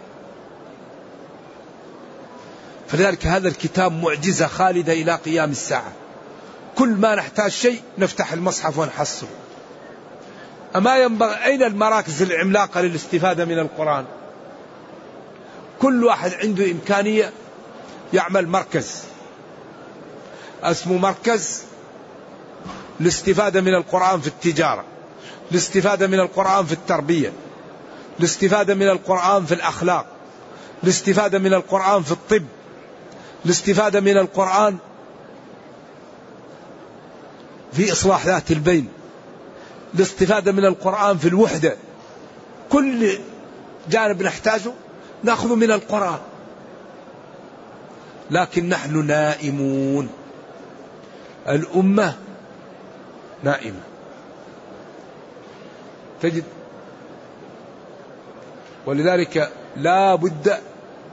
[2.89, 5.93] فلذلك هذا الكتاب معجزة خالدة إلى قيام الساعة.
[6.79, 9.29] كل ما نحتاج شيء نفتح المصحف ونحصله.
[10.77, 14.05] أما ينبغي أين المراكز العملاقة للاستفادة من القرآن؟
[15.81, 17.33] كل واحد عنده إمكانية
[18.13, 19.03] يعمل مركز.
[20.63, 21.63] اسمه مركز
[23.01, 24.85] الاستفادة من القرآن في التجارة
[25.51, 27.33] الاستفادة من القرآن في التربية
[28.21, 30.07] الاستفادة من القرآن في الأخلاق
[30.85, 32.45] الاستفادة من القرآن في الطب
[33.45, 34.77] الاستفادة من القرآن
[37.73, 38.89] في إصلاح ذات البين.
[39.95, 41.77] الاستفادة من القرآن في الوحدة.
[42.71, 43.19] كل
[43.91, 44.73] جانب نحتاجه
[45.23, 46.19] نأخذ من القرآن.
[48.31, 50.09] لكن نحن نائمون.
[51.49, 52.15] الأمة
[53.43, 53.81] نائمة.
[56.23, 56.45] تجد.
[58.87, 60.59] ولذلك لا بد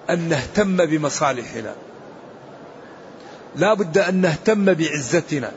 [0.09, 1.73] أن نهتم بمصالحنا.
[3.55, 5.51] لا بد أن نهتم بعزتنا.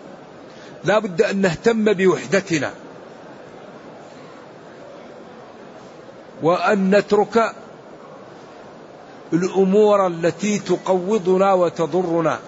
[0.84, 2.72] لا بد أن نهتم بوحدتنا.
[6.42, 7.54] وأن نترك
[9.32, 12.38] الأمور التي تقوضنا وتضرنا.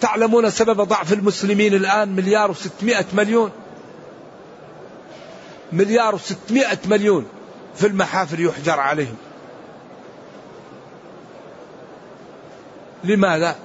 [0.00, 3.50] تعلمون سبب ضعف المسلمين الآن مليار وستمائة مليون؟
[5.72, 7.26] مليار وستمائة مليون
[7.74, 9.16] في المحافل يحجر عليهم.
[13.04, 13.56] لماذا؟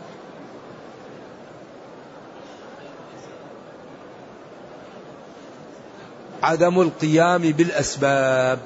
[6.43, 8.59] عدم القيام بالأسباب.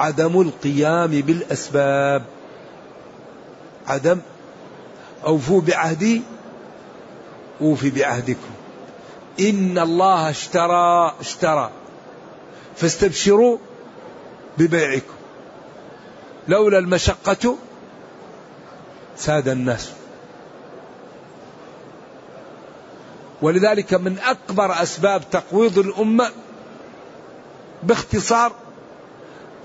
[0.00, 2.24] عدم القيام بالأسباب.
[3.86, 4.20] عدم
[5.26, 6.22] أوفوا بعهدي
[7.60, 8.50] أوفي بعهدكم.
[9.40, 11.70] إن الله اشترى اشترى.
[12.76, 13.58] فاستبشروا
[14.58, 15.14] ببيعكم.
[16.48, 17.56] لولا المشقة
[19.16, 19.90] ساد الناس.
[23.42, 26.30] ولذلك من أكبر أسباب تقويض الأمة
[27.82, 28.52] باختصار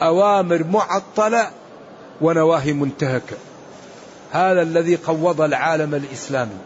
[0.01, 1.51] أوامر معطلة
[2.21, 3.37] ونواهي منتهكة.
[4.31, 6.57] هذا الذي قوض العالم الإسلامي.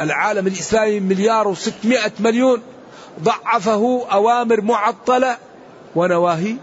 [0.00, 2.62] العالم الإسلامي مليار وستمائة مليون
[3.22, 5.36] ضعفه أوامر معطلة
[5.94, 6.56] ونواهي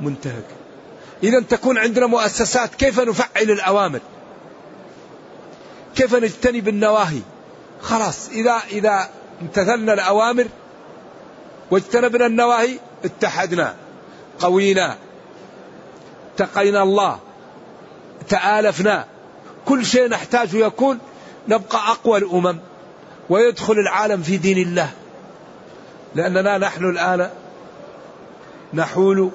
[0.00, 0.54] منتهكة.
[1.22, 4.00] إذا تكون عندنا مؤسسات كيف نفعل الأوامر؟
[5.96, 7.20] كيف نجتنب النواهي
[7.82, 9.08] خلاص إذا إذا
[9.42, 10.46] امتثلنا الأوامر
[11.70, 13.74] واجتنبنا النواهي اتحدنا.
[14.40, 14.96] قوينا
[16.34, 17.18] اتقينا الله
[18.28, 19.04] تآلفنا.
[19.66, 20.98] كل شيء نحتاجه يكون
[21.48, 22.58] نبقى أقوى الأمم
[23.30, 24.90] ويدخل العالم في دين الله.
[26.14, 27.30] لأننا نحن الآن
[28.74, 29.30] نحول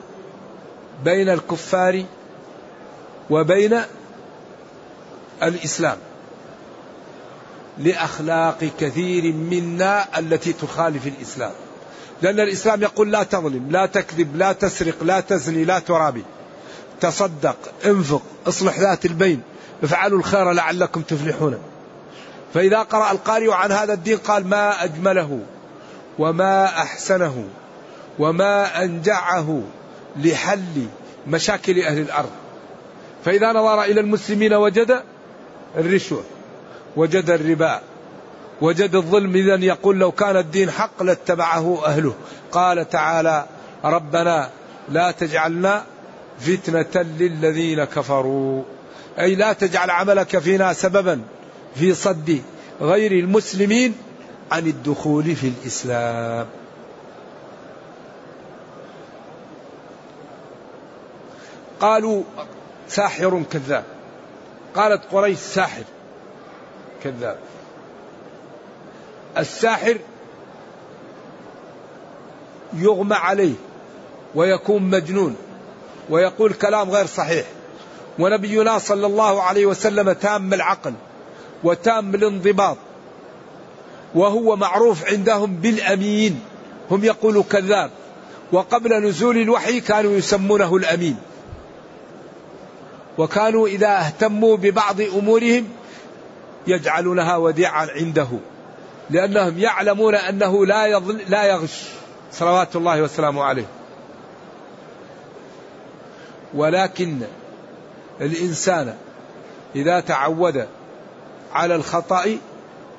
[1.04, 2.04] بين الكفار
[3.30, 3.82] وبين
[5.44, 5.98] الإسلام.
[7.78, 11.52] لأخلاق كثير منا التي تخالف الإسلام.
[12.22, 16.24] لأن الإسلام يقول لا تظلم، لا تكذب، لا تسرق، لا تزني، لا ترابي.
[17.02, 19.42] تصدق، انفق، اصلح ذات البين،
[19.84, 21.58] افعلوا الخير لعلكم تفلحون.
[22.54, 25.40] فإذا قرأ القارئ عن هذا الدين قال ما أجمله
[26.20, 27.46] وما أحسنه
[28.20, 29.62] وما أنجعه
[30.18, 30.88] لحل
[31.28, 32.30] مشاكل أهل الأرض.
[33.26, 35.04] فإذا نظر إلى المسلمين وجد
[35.78, 36.24] الرشوة
[36.96, 37.82] وجد الربا
[38.62, 42.14] وجد الظلم إذا يقول لو كان الدين حق لاتبعه أهله.
[42.52, 43.46] قال تعالى
[43.84, 44.50] ربنا
[44.90, 45.84] لا تجعلنا
[46.40, 48.64] فتنة للذين كفروا.
[49.20, 51.22] أي لا تجعل عملك فينا سببا
[51.76, 52.42] في صد
[52.82, 53.96] غير المسلمين
[54.52, 56.46] عن الدخول في الإسلام.
[61.80, 62.24] قالوا
[62.88, 63.84] ساحر كذاب.
[64.76, 65.84] قالت قريش ساحر
[67.04, 67.38] كذاب.
[69.40, 69.98] الساحر
[72.74, 73.54] يغمى عليه
[74.36, 75.36] ويكون مجنون
[76.10, 77.46] ويقول كلام غير صحيح.
[78.20, 80.94] ونبينا صلى الله عليه وسلم تام العقل
[81.64, 82.78] وتام الانضباط
[84.16, 86.42] وهو معروف عندهم بالأمين.
[86.92, 87.92] هم يقولوا كذاب.
[88.52, 91.18] وقبل نزول الوحي كانوا يسمونه الأمين.
[93.18, 95.68] وكانوا إذا اهتموا ببعض أمورهم
[96.68, 98.28] يجعلونها وديعا عنده.
[99.10, 101.84] لأنهم يعلمون أنه لا يضل لا يغش.
[102.32, 103.66] صلوات الله وسلامه عليه.
[106.54, 107.22] ولكن
[108.22, 108.96] الإنسان
[109.76, 110.68] إذا تعود
[111.54, 112.38] على الخطأ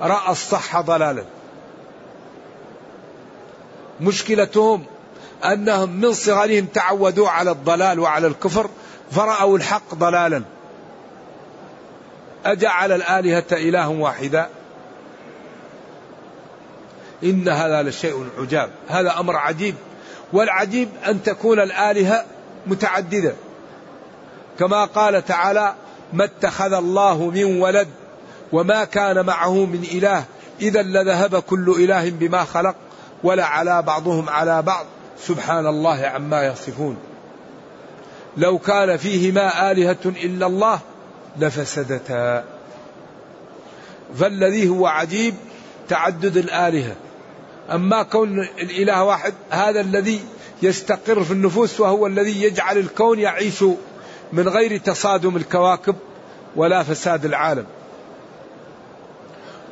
[0.01, 1.25] رأى الصح ضلالا.
[4.01, 4.85] مشكلتهم
[5.45, 8.71] أنهم من صغرهم تعودوا على الضلال وعلى الكفر
[9.11, 10.43] فرأوا الحق ضلالا.
[12.45, 14.49] أجعل الآلهة إله واحدا.
[17.25, 19.75] إن هذا لشيء عجاب هذا أمر عجيب
[20.33, 22.25] والعجيب أن تكون الآلهة
[22.67, 23.33] متعددة.
[24.59, 25.75] كما قال تعالى
[26.13, 27.89] ما اتخذ الله من ولد
[28.53, 30.25] وما كان معه من إله
[30.61, 32.75] إذا لذهب كل إله بما خلق
[33.23, 34.87] ولا على بعضهم على بعض.
[35.23, 36.97] سبحان الله عما يصفون.
[38.37, 40.81] لو كان فيهما آلهة إلا الله
[41.39, 42.45] لفسدتا.
[44.19, 45.35] فالذي هو عجيب
[45.89, 46.97] تعدد الآلهة.
[47.73, 50.21] أما كون الإله واحد هذا الذي
[50.63, 53.65] يستقر في النفوس وهو الذي يجعل الكون يعيش
[54.33, 55.97] من غير تصادم الكواكب
[56.57, 57.67] ولا فساد العالم.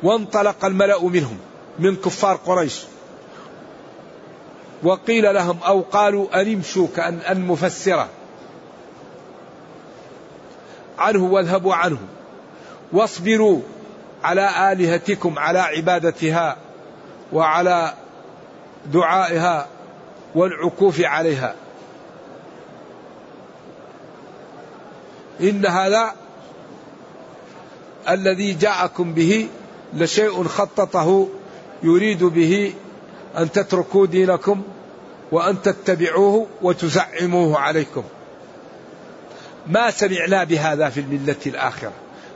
[0.03, 1.37] وانطلق الملأ منهم
[1.79, 2.81] من كفار قريش.
[4.83, 8.09] وقيل لهم أو قالوا أن امشوا كأن أن مفسرة
[10.97, 11.99] عنه واذهبوا عنه.
[12.91, 13.61] واصبروا
[14.23, 16.57] على آلهتكم على عبادتها.
[17.33, 17.93] وعلى
[18.85, 19.67] دعائها
[20.35, 21.55] والعكوف عليها.
[25.41, 26.13] إن هذا
[28.09, 29.47] الذي جاءكم به
[29.93, 31.27] لشيء خططه
[31.83, 32.73] يريد به
[33.37, 34.61] أن تتركوا دينكم
[35.31, 38.03] وأن تتبعوه وتزعموه عليكم.
[39.67, 41.91] ما سمعنا بهذا في الملة الآخرة.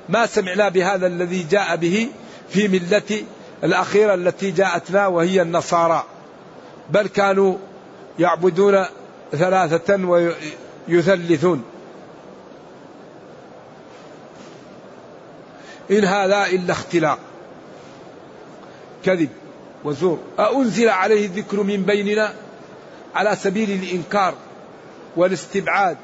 [0.10, 2.08] ما سمعنا بهذا الذي جاء به
[2.50, 3.24] في ملة
[3.64, 6.04] الأخيرة التي جاءتنا وهي النصارى.
[6.90, 7.58] بل كانوا
[8.20, 8.86] يعبدون
[9.32, 10.08] ثلاثة
[10.88, 11.64] ويثلثون.
[15.92, 17.20] إن هذا إلا اختلاق
[19.06, 19.30] كذب
[19.84, 20.20] وزور.
[20.40, 22.34] أأنزل عليه الذكر من بيننا
[23.16, 24.34] على سبيل الإنكار
[25.16, 25.98] والاستبعاد.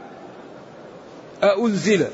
[1.43, 2.07] أأنزل.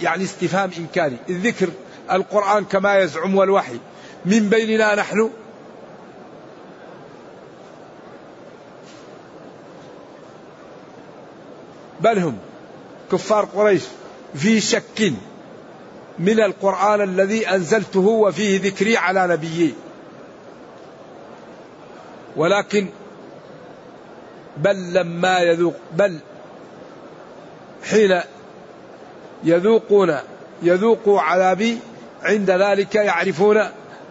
[0.00, 1.16] يعني استفهام إنكاري.
[1.28, 1.68] الذكر
[2.12, 3.78] القرآن كما يزعم والوحي.
[4.24, 5.30] من بيننا نحن؟
[12.00, 12.38] بل هم
[13.12, 13.82] كفار قريش.
[14.34, 15.12] في شك
[16.18, 19.74] من القرآن الذي أنزلته وفيه ذكري على نبيي.
[22.36, 22.88] ولكن
[24.56, 26.18] بل لما يذوق بل
[27.90, 28.20] حين
[29.44, 30.16] يذوقون
[30.62, 31.78] يذوقوا عذابي
[32.24, 33.62] عند ذلك يعرفون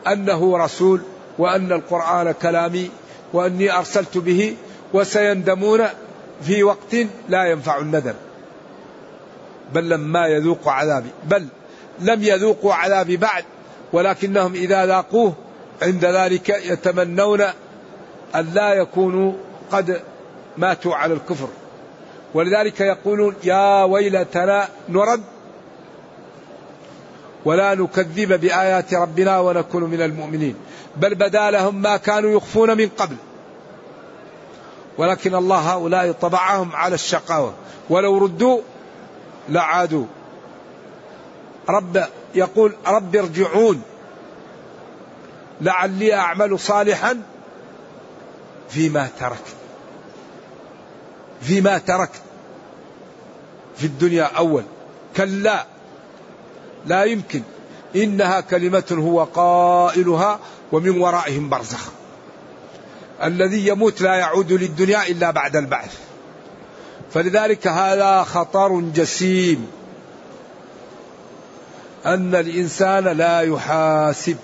[0.08, 1.02] أنه رسول
[1.38, 2.90] وأن القرآن كلامي
[3.34, 4.56] وأني أرسلت به
[4.94, 5.86] وسيندمون
[6.42, 6.96] في وقت
[7.30, 8.14] لا ينفع الندم
[9.74, 11.48] بل لما يذوقوا عذابي بل
[12.00, 13.44] لم يذوقوا عذابي بعد
[13.94, 15.34] ولكنهم إذا ذاقوه
[15.82, 17.42] عند ذلك يتمنون
[18.36, 19.34] أن لا يكونوا
[19.72, 20.02] قد
[20.58, 21.48] ماتوا على الكفر.
[22.34, 25.24] ولذلك يقولون يا ويلتنا نرد
[27.46, 30.56] ولا نكذب بآيات ربنا ونكون من المؤمنين.
[30.98, 33.16] بل بدا لهم ما كانوا يخفون من قبل.
[34.98, 37.54] ولكن الله هؤلاء طبعهم على الشقاوة.
[37.90, 38.62] ولو ردوا
[39.50, 40.06] لعادوا.
[41.70, 42.04] رب
[42.36, 43.82] يقول رب ارجعون.
[45.62, 47.22] لعلي أعمل صالحا
[48.70, 49.56] فيما تركت.
[51.42, 52.22] فيما تركت.
[53.78, 54.64] في الدنيا أول.
[55.18, 55.73] كلا.
[56.86, 57.42] لا يمكن.
[57.96, 60.40] إنها كلمة هو قائلها
[60.72, 61.92] ومن ورائهم برزخ.
[63.24, 65.98] الذي يموت لا يعود للدنيا إلا بعد البعث.
[67.14, 69.68] فلذلك هذا خطر جسيم.
[72.06, 74.38] أن الإنسان لا يحاسب.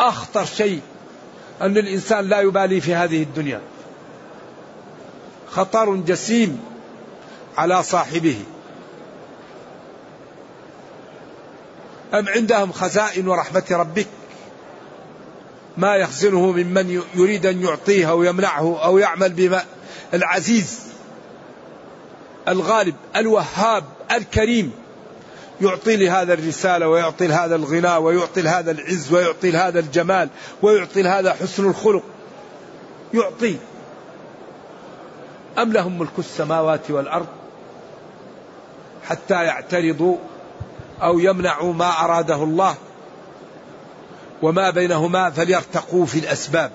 [0.00, 0.80] أخطر شيء
[1.62, 3.60] أن الإنسان لا يبالي في هذه الدنيا.
[5.50, 6.60] خطر جسيم
[7.58, 8.44] على صاحبه.
[12.14, 14.06] أم عندهم خزائن ورحمة ربك؟
[15.76, 19.64] ما يخزنه ممن يريد أن يعطيه أو يمنعه أو يعمل بما
[20.14, 20.80] العزيز
[22.48, 24.72] الغالب الوهاب الكريم
[25.60, 30.28] يعطي لهذا الرسالة ويعطي لهذا الغنى ويعطي لهذا العز ويعطي لهذا الجمال
[30.62, 32.02] ويعطي لهذا حسن الخلق.
[33.14, 33.56] يعطي.
[35.58, 37.26] أم لهم ملك السماوات والأرض؟
[39.08, 40.16] حتى يعترضوا
[41.02, 42.74] أو يمنعوا ما أراده الله
[44.42, 46.72] وما بينهما فليرتقوا في الأسباب.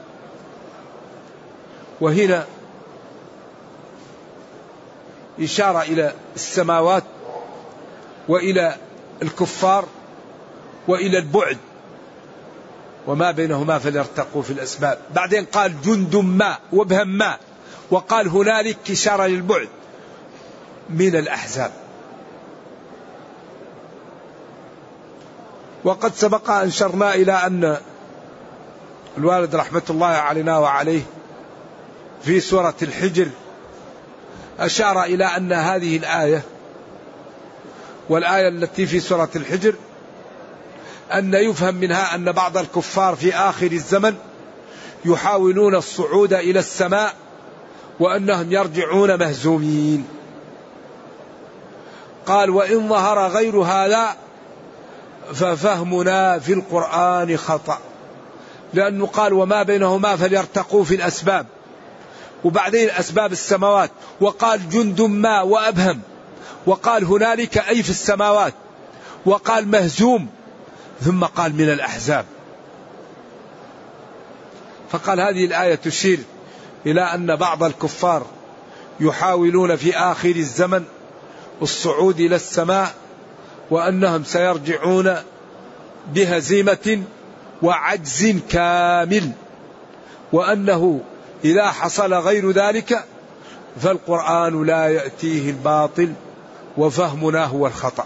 [2.02, 2.46] وهنا
[5.40, 7.04] إشارة إلى السماوات
[8.28, 8.76] وإلى
[9.22, 9.86] الكفار
[10.88, 11.58] وإلى البعد
[13.08, 14.98] وما بينهما فليرتقوا في الأسباب.
[15.16, 17.38] بعدين قال جند ما وابهم ما
[17.92, 19.70] وقال هنالك إشارة للبعد
[20.90, 21.72] من الأحزاب.
[25.86, 27.78] وقد سبق أنشرنا إلى أن
[29.18, 31.02] الوالد رحمة الله علينا وعليه
[32.24, 33.28] في سورة الحجر
[34.60, 36.42] أشار إلى أن هذه الآية
[38.10, 39.76] والآية التي في سورة الحجر
[41.14, 44.16] أن يفهم منها أن بعض الكفار في آخر الزمن
[45.06, 47.14] يحاولون الصعود إلى السماء
[48.00, 50.08] وأنهم يرجعون مهزومين.
[52.26, 54.16] قال وإن ظهر غير هذا
[55.34, 57.80] ففهمنا في القرآن خطأ.
[58.74, 61.46] لأنه قال وما بينهما فليرتقوا في الأسباب.
[62.44, 63.92] وبعدين أسباب السماوات.
[64.22, 66.00] وقال جند ما وأبهم.
[66.66, 68.54] وقال هنالك أي في السماوات.
[69.26, 70.28] وقال مهزوم.
[71.02, 72.26] ثم قال من الأحزاب.
[74.92, 76.20] فقال هذه الآية تشير
[76.86, 78.26] إلى أن بعض الكفار
[79.00, 80.84] يحاولون في آخر الزمن
[81.62, 82.94] الصعود إلى السماء
[83.72, 85.16] وأنهم سيرجعون
[86.14, 87.04] بهزيمة
[87.62, 89.32] وعجز كامل.
[90.34, 91.02] وأنه
[91.46, 93.04] إذا حصل غير ذلك
[93.82, 96.14] فالقرآن لا يأتيه الباطل
[96.78, 98.06] وفهمنا هو الخطأ.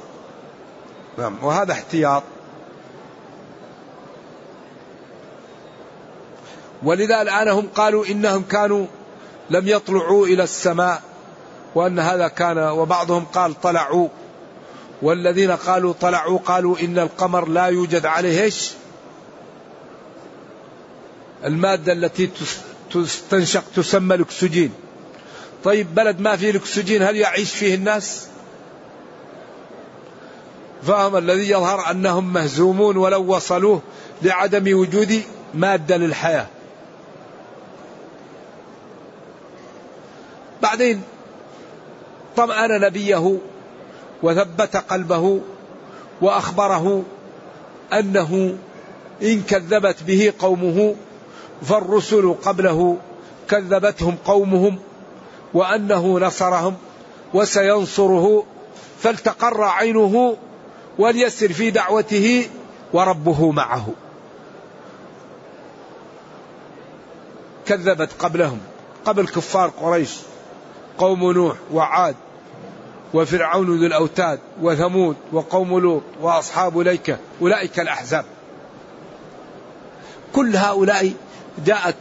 [1.17, 2.23] نعم وهذا احتياط.
[6.83, 8.85] ولذا الآن هم قالوا إنهم كانوا
[9.49, 11.01] لم يطلعوا إلى السماء
[11.75, 14.07] وأن هذا كان وبعضهم قال طلعوا.
[15.01, 18.71] والذين قالوا طلعوا قالوا إن القمر لا يوجد عليه إيش؟
[21.45, 22.29] المادة التي
[22.91, 24.73] تستنشق تسمى الأكسجين.
[25.63, 28.27] طيب بلد ما فيه الأكسجين هل يعيش فيه الناس؟
[30.83, 33.81] فهم الذي يظهر أنهم مهزومون ولو وصلوه
[34.21, 35.21] لعدم وجود
[35.53, 36.47] مادة للحياة.
[40.61, 41.01] بعدين
[42.37, 43.39] طمأن نبيه
[44.23, 45.39] وثبت قلبه
[46.21, 47.03] وأخبره
[47.93, 48.57] أنه
[49.21, 50.95] إن كذبت به قومه
[51.61, 52.97] فالرسل قبله
[53.49, 54.79] كذبتهم قومهم
[55.53, 56.75] وأنه نصرهم
[57.33, 58.45] وسينصره
[58.99, 60.37] فلتقر عينه
[60.99, 62.47] وليسر في دعوته
[62.93, 63.87] وربه معه.
[67.65, 68.59] كذبت قبلهم
[69.05, 70.15] قبل كفار قريش
[70.97, 72.15] قوم نوح وعاد
[73.13, 78.25] وفرعون ذو الأوتاد وثمود وقوم لوط وأصحاب ليكة أولئك الأحزاب.
[80.35, 81.13] كل هؤلاء
[81.65, 81.95] جاءت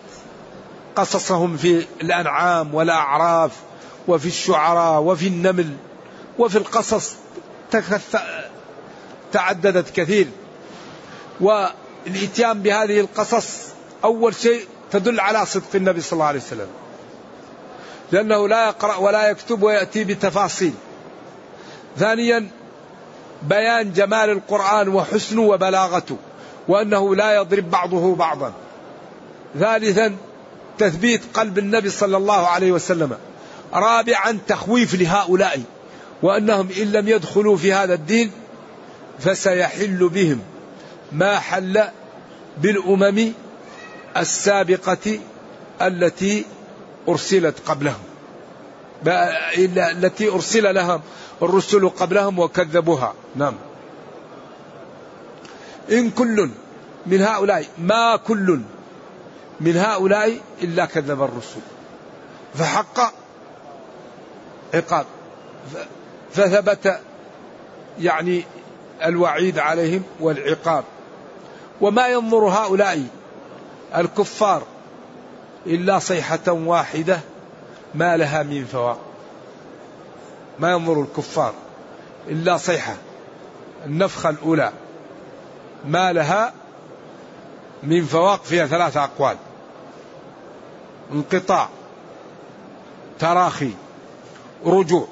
[0.97, 3.53] قصصهم في الأنعام والأعراف
[4.09, 5.77] وفي الشعراء وفي النمل
[6.39, 7.15] وفي القصص
[9.33, 10.27] تعددت كثير.
[11.41, 13.69] والإتيان بهذه القصص
[14.05, 16.69] أول شيء تدل على صدق النبي صلى الله عليه وسلم.
[18.13, 20.75] لأنه لا يقرأ ولا يكتب ويأتي بتفاصيل.
[21.99, 22.49] ثانيا
[23.43, 26.17] بيان جمال القرآن وحسنه وبلاغته
[26.69, 28.53] وأنه لا يضرب بعضه بعضا.
[29.59, 30.17] ثالثا
[30.79, 33.17] تثبيت قلب النبي صلى الله عليه وسلم.
[33.73, 35.63] رابعا تخويف لهؤلاء
[36.23, 38.31] وأنهم إن لم يدخلوا في هذا الدين
[39.19, 40.41] فسيحل بهم
[41.13, 41.85] ما حل
[42.59, 43.33] بالأمم
[44.17, 45.19] السابقة
[45.83, 46.45] التي
[47.09, 48.03] أرسلت قبلهم.
[49.07, 51.01] التي أرسل لهم.
[51.43, 53.15] الرسل قبلهم وكذبوها.
[53.37, 53.55] نعم.
[55.91, 56.51] إن كل
[57.07, 58.61] من هؤلاء ما كل
[59.61, 61.61] من هؤلاء إلا كذب الرسل.
[62.55, 63.15] فحق
[64.75, 65.07] عقاب.
[66.33, 67.01] فثبت
[68.01, 68.45] يعني
[69.05, 70.85] الوعيد عليهم والعقاب.
[71.81, 73.03] وما ينظر هؤلاء
[73.97, 74.63] الكفار
[75.67, 77.21] إلا صيحة واحدة
[77.95, 79.08] ما لها من فواق
[80.61, 81.55] ما ينظر الكفار
[82.29, 82.97] إلا صيحة.
[83.87, 84.73] النفخة الأولى.
[85.85, 86.53] ما لها
[87.83, 89.37] من فواق فيها ثلاثة أقوال.
[91.13, 91.69] انقطاع.
[93.19, 93.71] تراخي.
[94.67, 95.09] رجوع.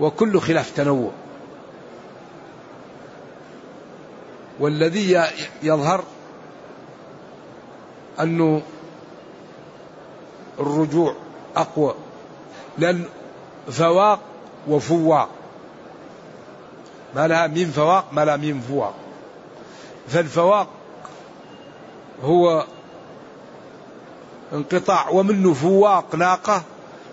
[0.00, 1.10] وكل خلاف تنوع.
[4.60, 5.24] والذي
[5.62, 6.04] يظهر
[8.20, 8.62] أنه
[10.60, 11.14] الرجوع
[11.56, 11.94] أقوى.
[12.78, 13.04] لأن
[13.70, 14.20] فواق
[14.68, 15.28] وفواق.
[17.16, 18.94] ما لها من فواق ما لها من فواق.
[20.08, 20.68] فالفواق
[22.22, 22.66] هو
[24.52, 26.62] انقطاع ومنه فواق ناقة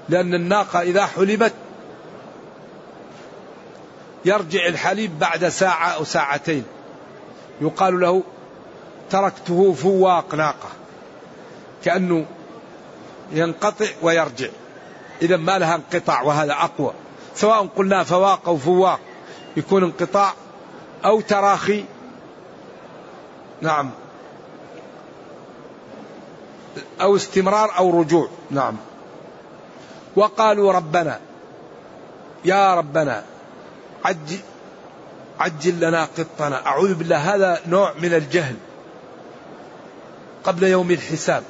[0.09, 1.53] لأن الناقة إذا حلبت
[4.25, 6.63] يرجع الحليب بعد ساعة أو ساعتين.
[7.61, 8.23] يقال له
[9.09, 10.69] تركته فواق ناقة
[11.83, 12.25] كأنه
[13.31, 14.49] ينقطع ويرجع.
[15.21, 16.93] إذا ما لها انقطاع وهذا أقوى.
[17.35, 18.99] سواء قلنا فواق أو فواق
[19.57, 20.33] يكون انقطاع
[21.05, 21.83] أو تراخي.
[23.61, 23.89] نعم.
[27.01, 28.27] أو استمرار أو رجوع.
[28.51, 28.77] نعم.
[30.15, 31.19] وقالوا ربنا
[32.45, 33.23] يا ربنا
[34.05, 34.39] عجل,
[35.39, 36.65] عجل لنا قطنا.
[36.65, 38.55] أعوذ بالله هذا نوع من الجهل
[40.43, 41.43] قبل يوم الحساب.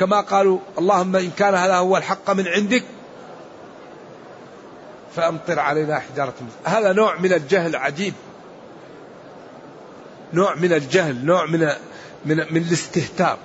[0.00, 2.84] كما قالوا اللهم إن كان هذا هو الحق من عندك
[5.16, 6.34] فأمطر علينا حجارة
[6.64, 8.14] هذا نوع من الجهل عجيب.
[10.32, 11.68] نوع من الجهل نوع من
[12.24, 13.38] من من الاستهتار.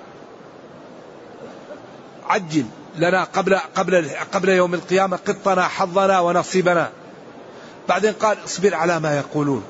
[2.26, 2.64] عجل
[2.96, 6.90] لنا قبل قبل قبل يوم القيامة قطنا حظنا ونصيبنا.
[7.88, 9.64] بعدين قال اصبر على ما يقولون.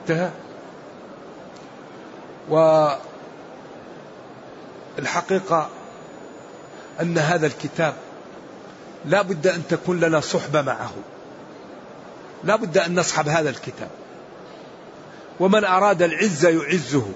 [0.00, 0.30] انتهى.
[4.96, 5.68] والحقيقة
[7.00, 7.94] أن هذا الكتاب
[9.04, 10.92] لا بد أن تكون لنا صحبة معه.
[12.44, 13.90] لا بد أن نصحب هذا الكتاب.
[15.40, 17.06] ومن أراد العزة يعزه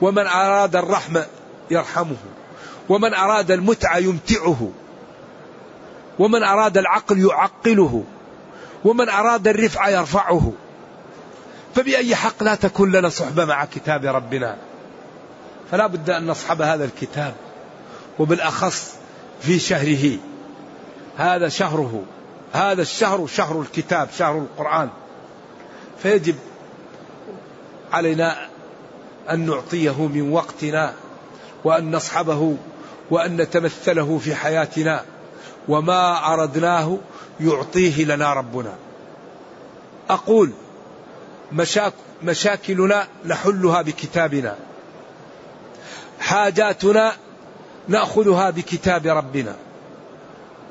[0.00, 1.26] ومن أراد الرحمة
[1.70, 2.16] يرحمه
[2.88, 4.70] ومن أراد المتعة يمتعه
[6.18, 8.04] ومن أراد العقل يعقله
[8.84, 10.52] ومن أراد الرفعة يرفعه.
[11.74, 14.56] فبأي حق لا تكون لنا صحبة مع كتاب ربنا؟
[15.70, 17.34] فلا بد أن نصحب هذا الكتاب
[18.18, 18.94] وبالأخص
[19.40, 20.18] في شهره.
[21.16, 22.02] هذا شهره
[22.52, 24.88] هذا الشهر شهر الكتاب شهر القرآن.
[26.02, 26.34] فيجب
[27.92, 28.36] علينا
[29.30, 30.92] أن نعطيه من وقتنا
[31.64, 32.56] وأن نصحبه
[33.10, 35.04] وأن نتمثله في حياتنا
[35.68, 36.98] وما أردناه
[37.40, 38.74] يعطيه لنا ربنا.
[40.10, 40.50] أقول
[41.52, 41.92] مشاك
[42.22, 44.56] مشاكلنا نحلها بكتابنا.
[46.26, 47.12] حاجاتنا
[47.88, 49.54] نأخذها بكتاب ربنا.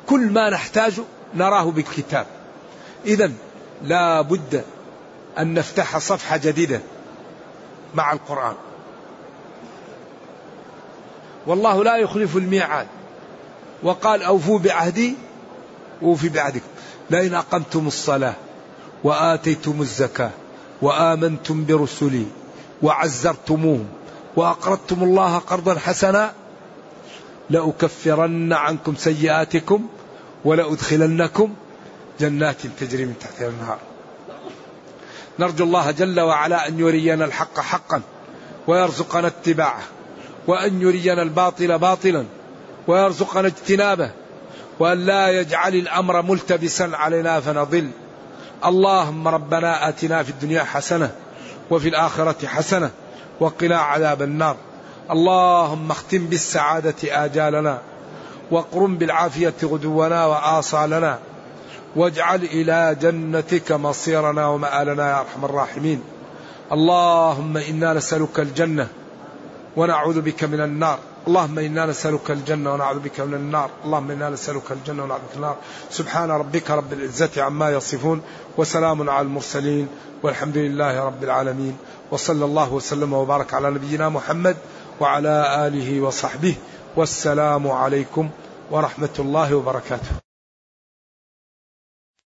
[0.08, 0.94] كل ما نحتاج
[1.36, 2.26] نراه بالكتاب.
[3.06, 3.32] اذا
[3.84, 4.64] لا بد
[5.40, 6.80] أن نفتح صفحة جديدة
[7.96, 8.56] مع القرآن.
[11.48, 12.88] والله لا يخلف الميعاد.
[13.84, 15.16] وقال أوفوا بعهدي
[16.02, 16.68] أوفي بعهدكم
[17.10, 18.34] لئن أقمتم الصلاة
[19.04, 20.32] وآتيتم الزكاة
[20.82, 22.26] وآمنتم برسلي
[22.82, 23.88] وعزرتموهم
[24.36, 26.34] وأقرضتم الله قرضا حسنا
[27.50, 29.88] لأكفرن عنكم سيئاتكم
[30.46, 31.54] ولأدخلنكم
[32.20, 33.80] جنات تجري من تحتها النهار
[35.40, 38.02] نرجو الله جل وعلا أن يرينا الحق حقا
[38.68, 39.84] ويرزقنا اتباعه
[40.48, 42.26] وأن يرينا الباطل باطلا
[42.88, 44.12] ويرزقنا اجتنابه
[44.80, 47.90] وأن لا يجعل الأمر ملتبسا علينا فنضل.
[48.66, 51.12] اللهم ربنا آتنا في الدنيا حسنة
[51.70, 52.92] وفي الآخرة حسنة
[53.40, 54.56] وقنا عذاب النار.
[55.12, 57.82] اللهم اختم بالسعادة آجالنا
[58.52, 61.20] واقرم بالعافية غدونا وآصالنا
[61.96, 66.02] واجعل إلى جنتك مصيرنا ومآلنا يا أرحم الراحمين.
[66.72, 68.88] اللهم إنا نسألك الجنة
[69.78, 71.00] ونعوذ بك من النار.
[71.28, 73.70] اللهم إنا نسألك الجنة ونعوذ بك من النار.
[73.86, 75.58] اللهم إنا نسألك الجنة ونعوذ بك من النار.
[75.90, 78.22] سبحان ربك رب العزة عما يصفون
[78.58, 79.88] وسلام على المرسلين
[80.24, 81.78] والحمد لله رب العالمين.
[82.12, 84.58] وصلى الله وسلم وبارك على نبينا محمد
[85.00, 86.56] وعلى آله وصحبه.
[86.96, 88.30] والسلام عليكم
[88.72, 90.25] ورحمة الله وبركاته.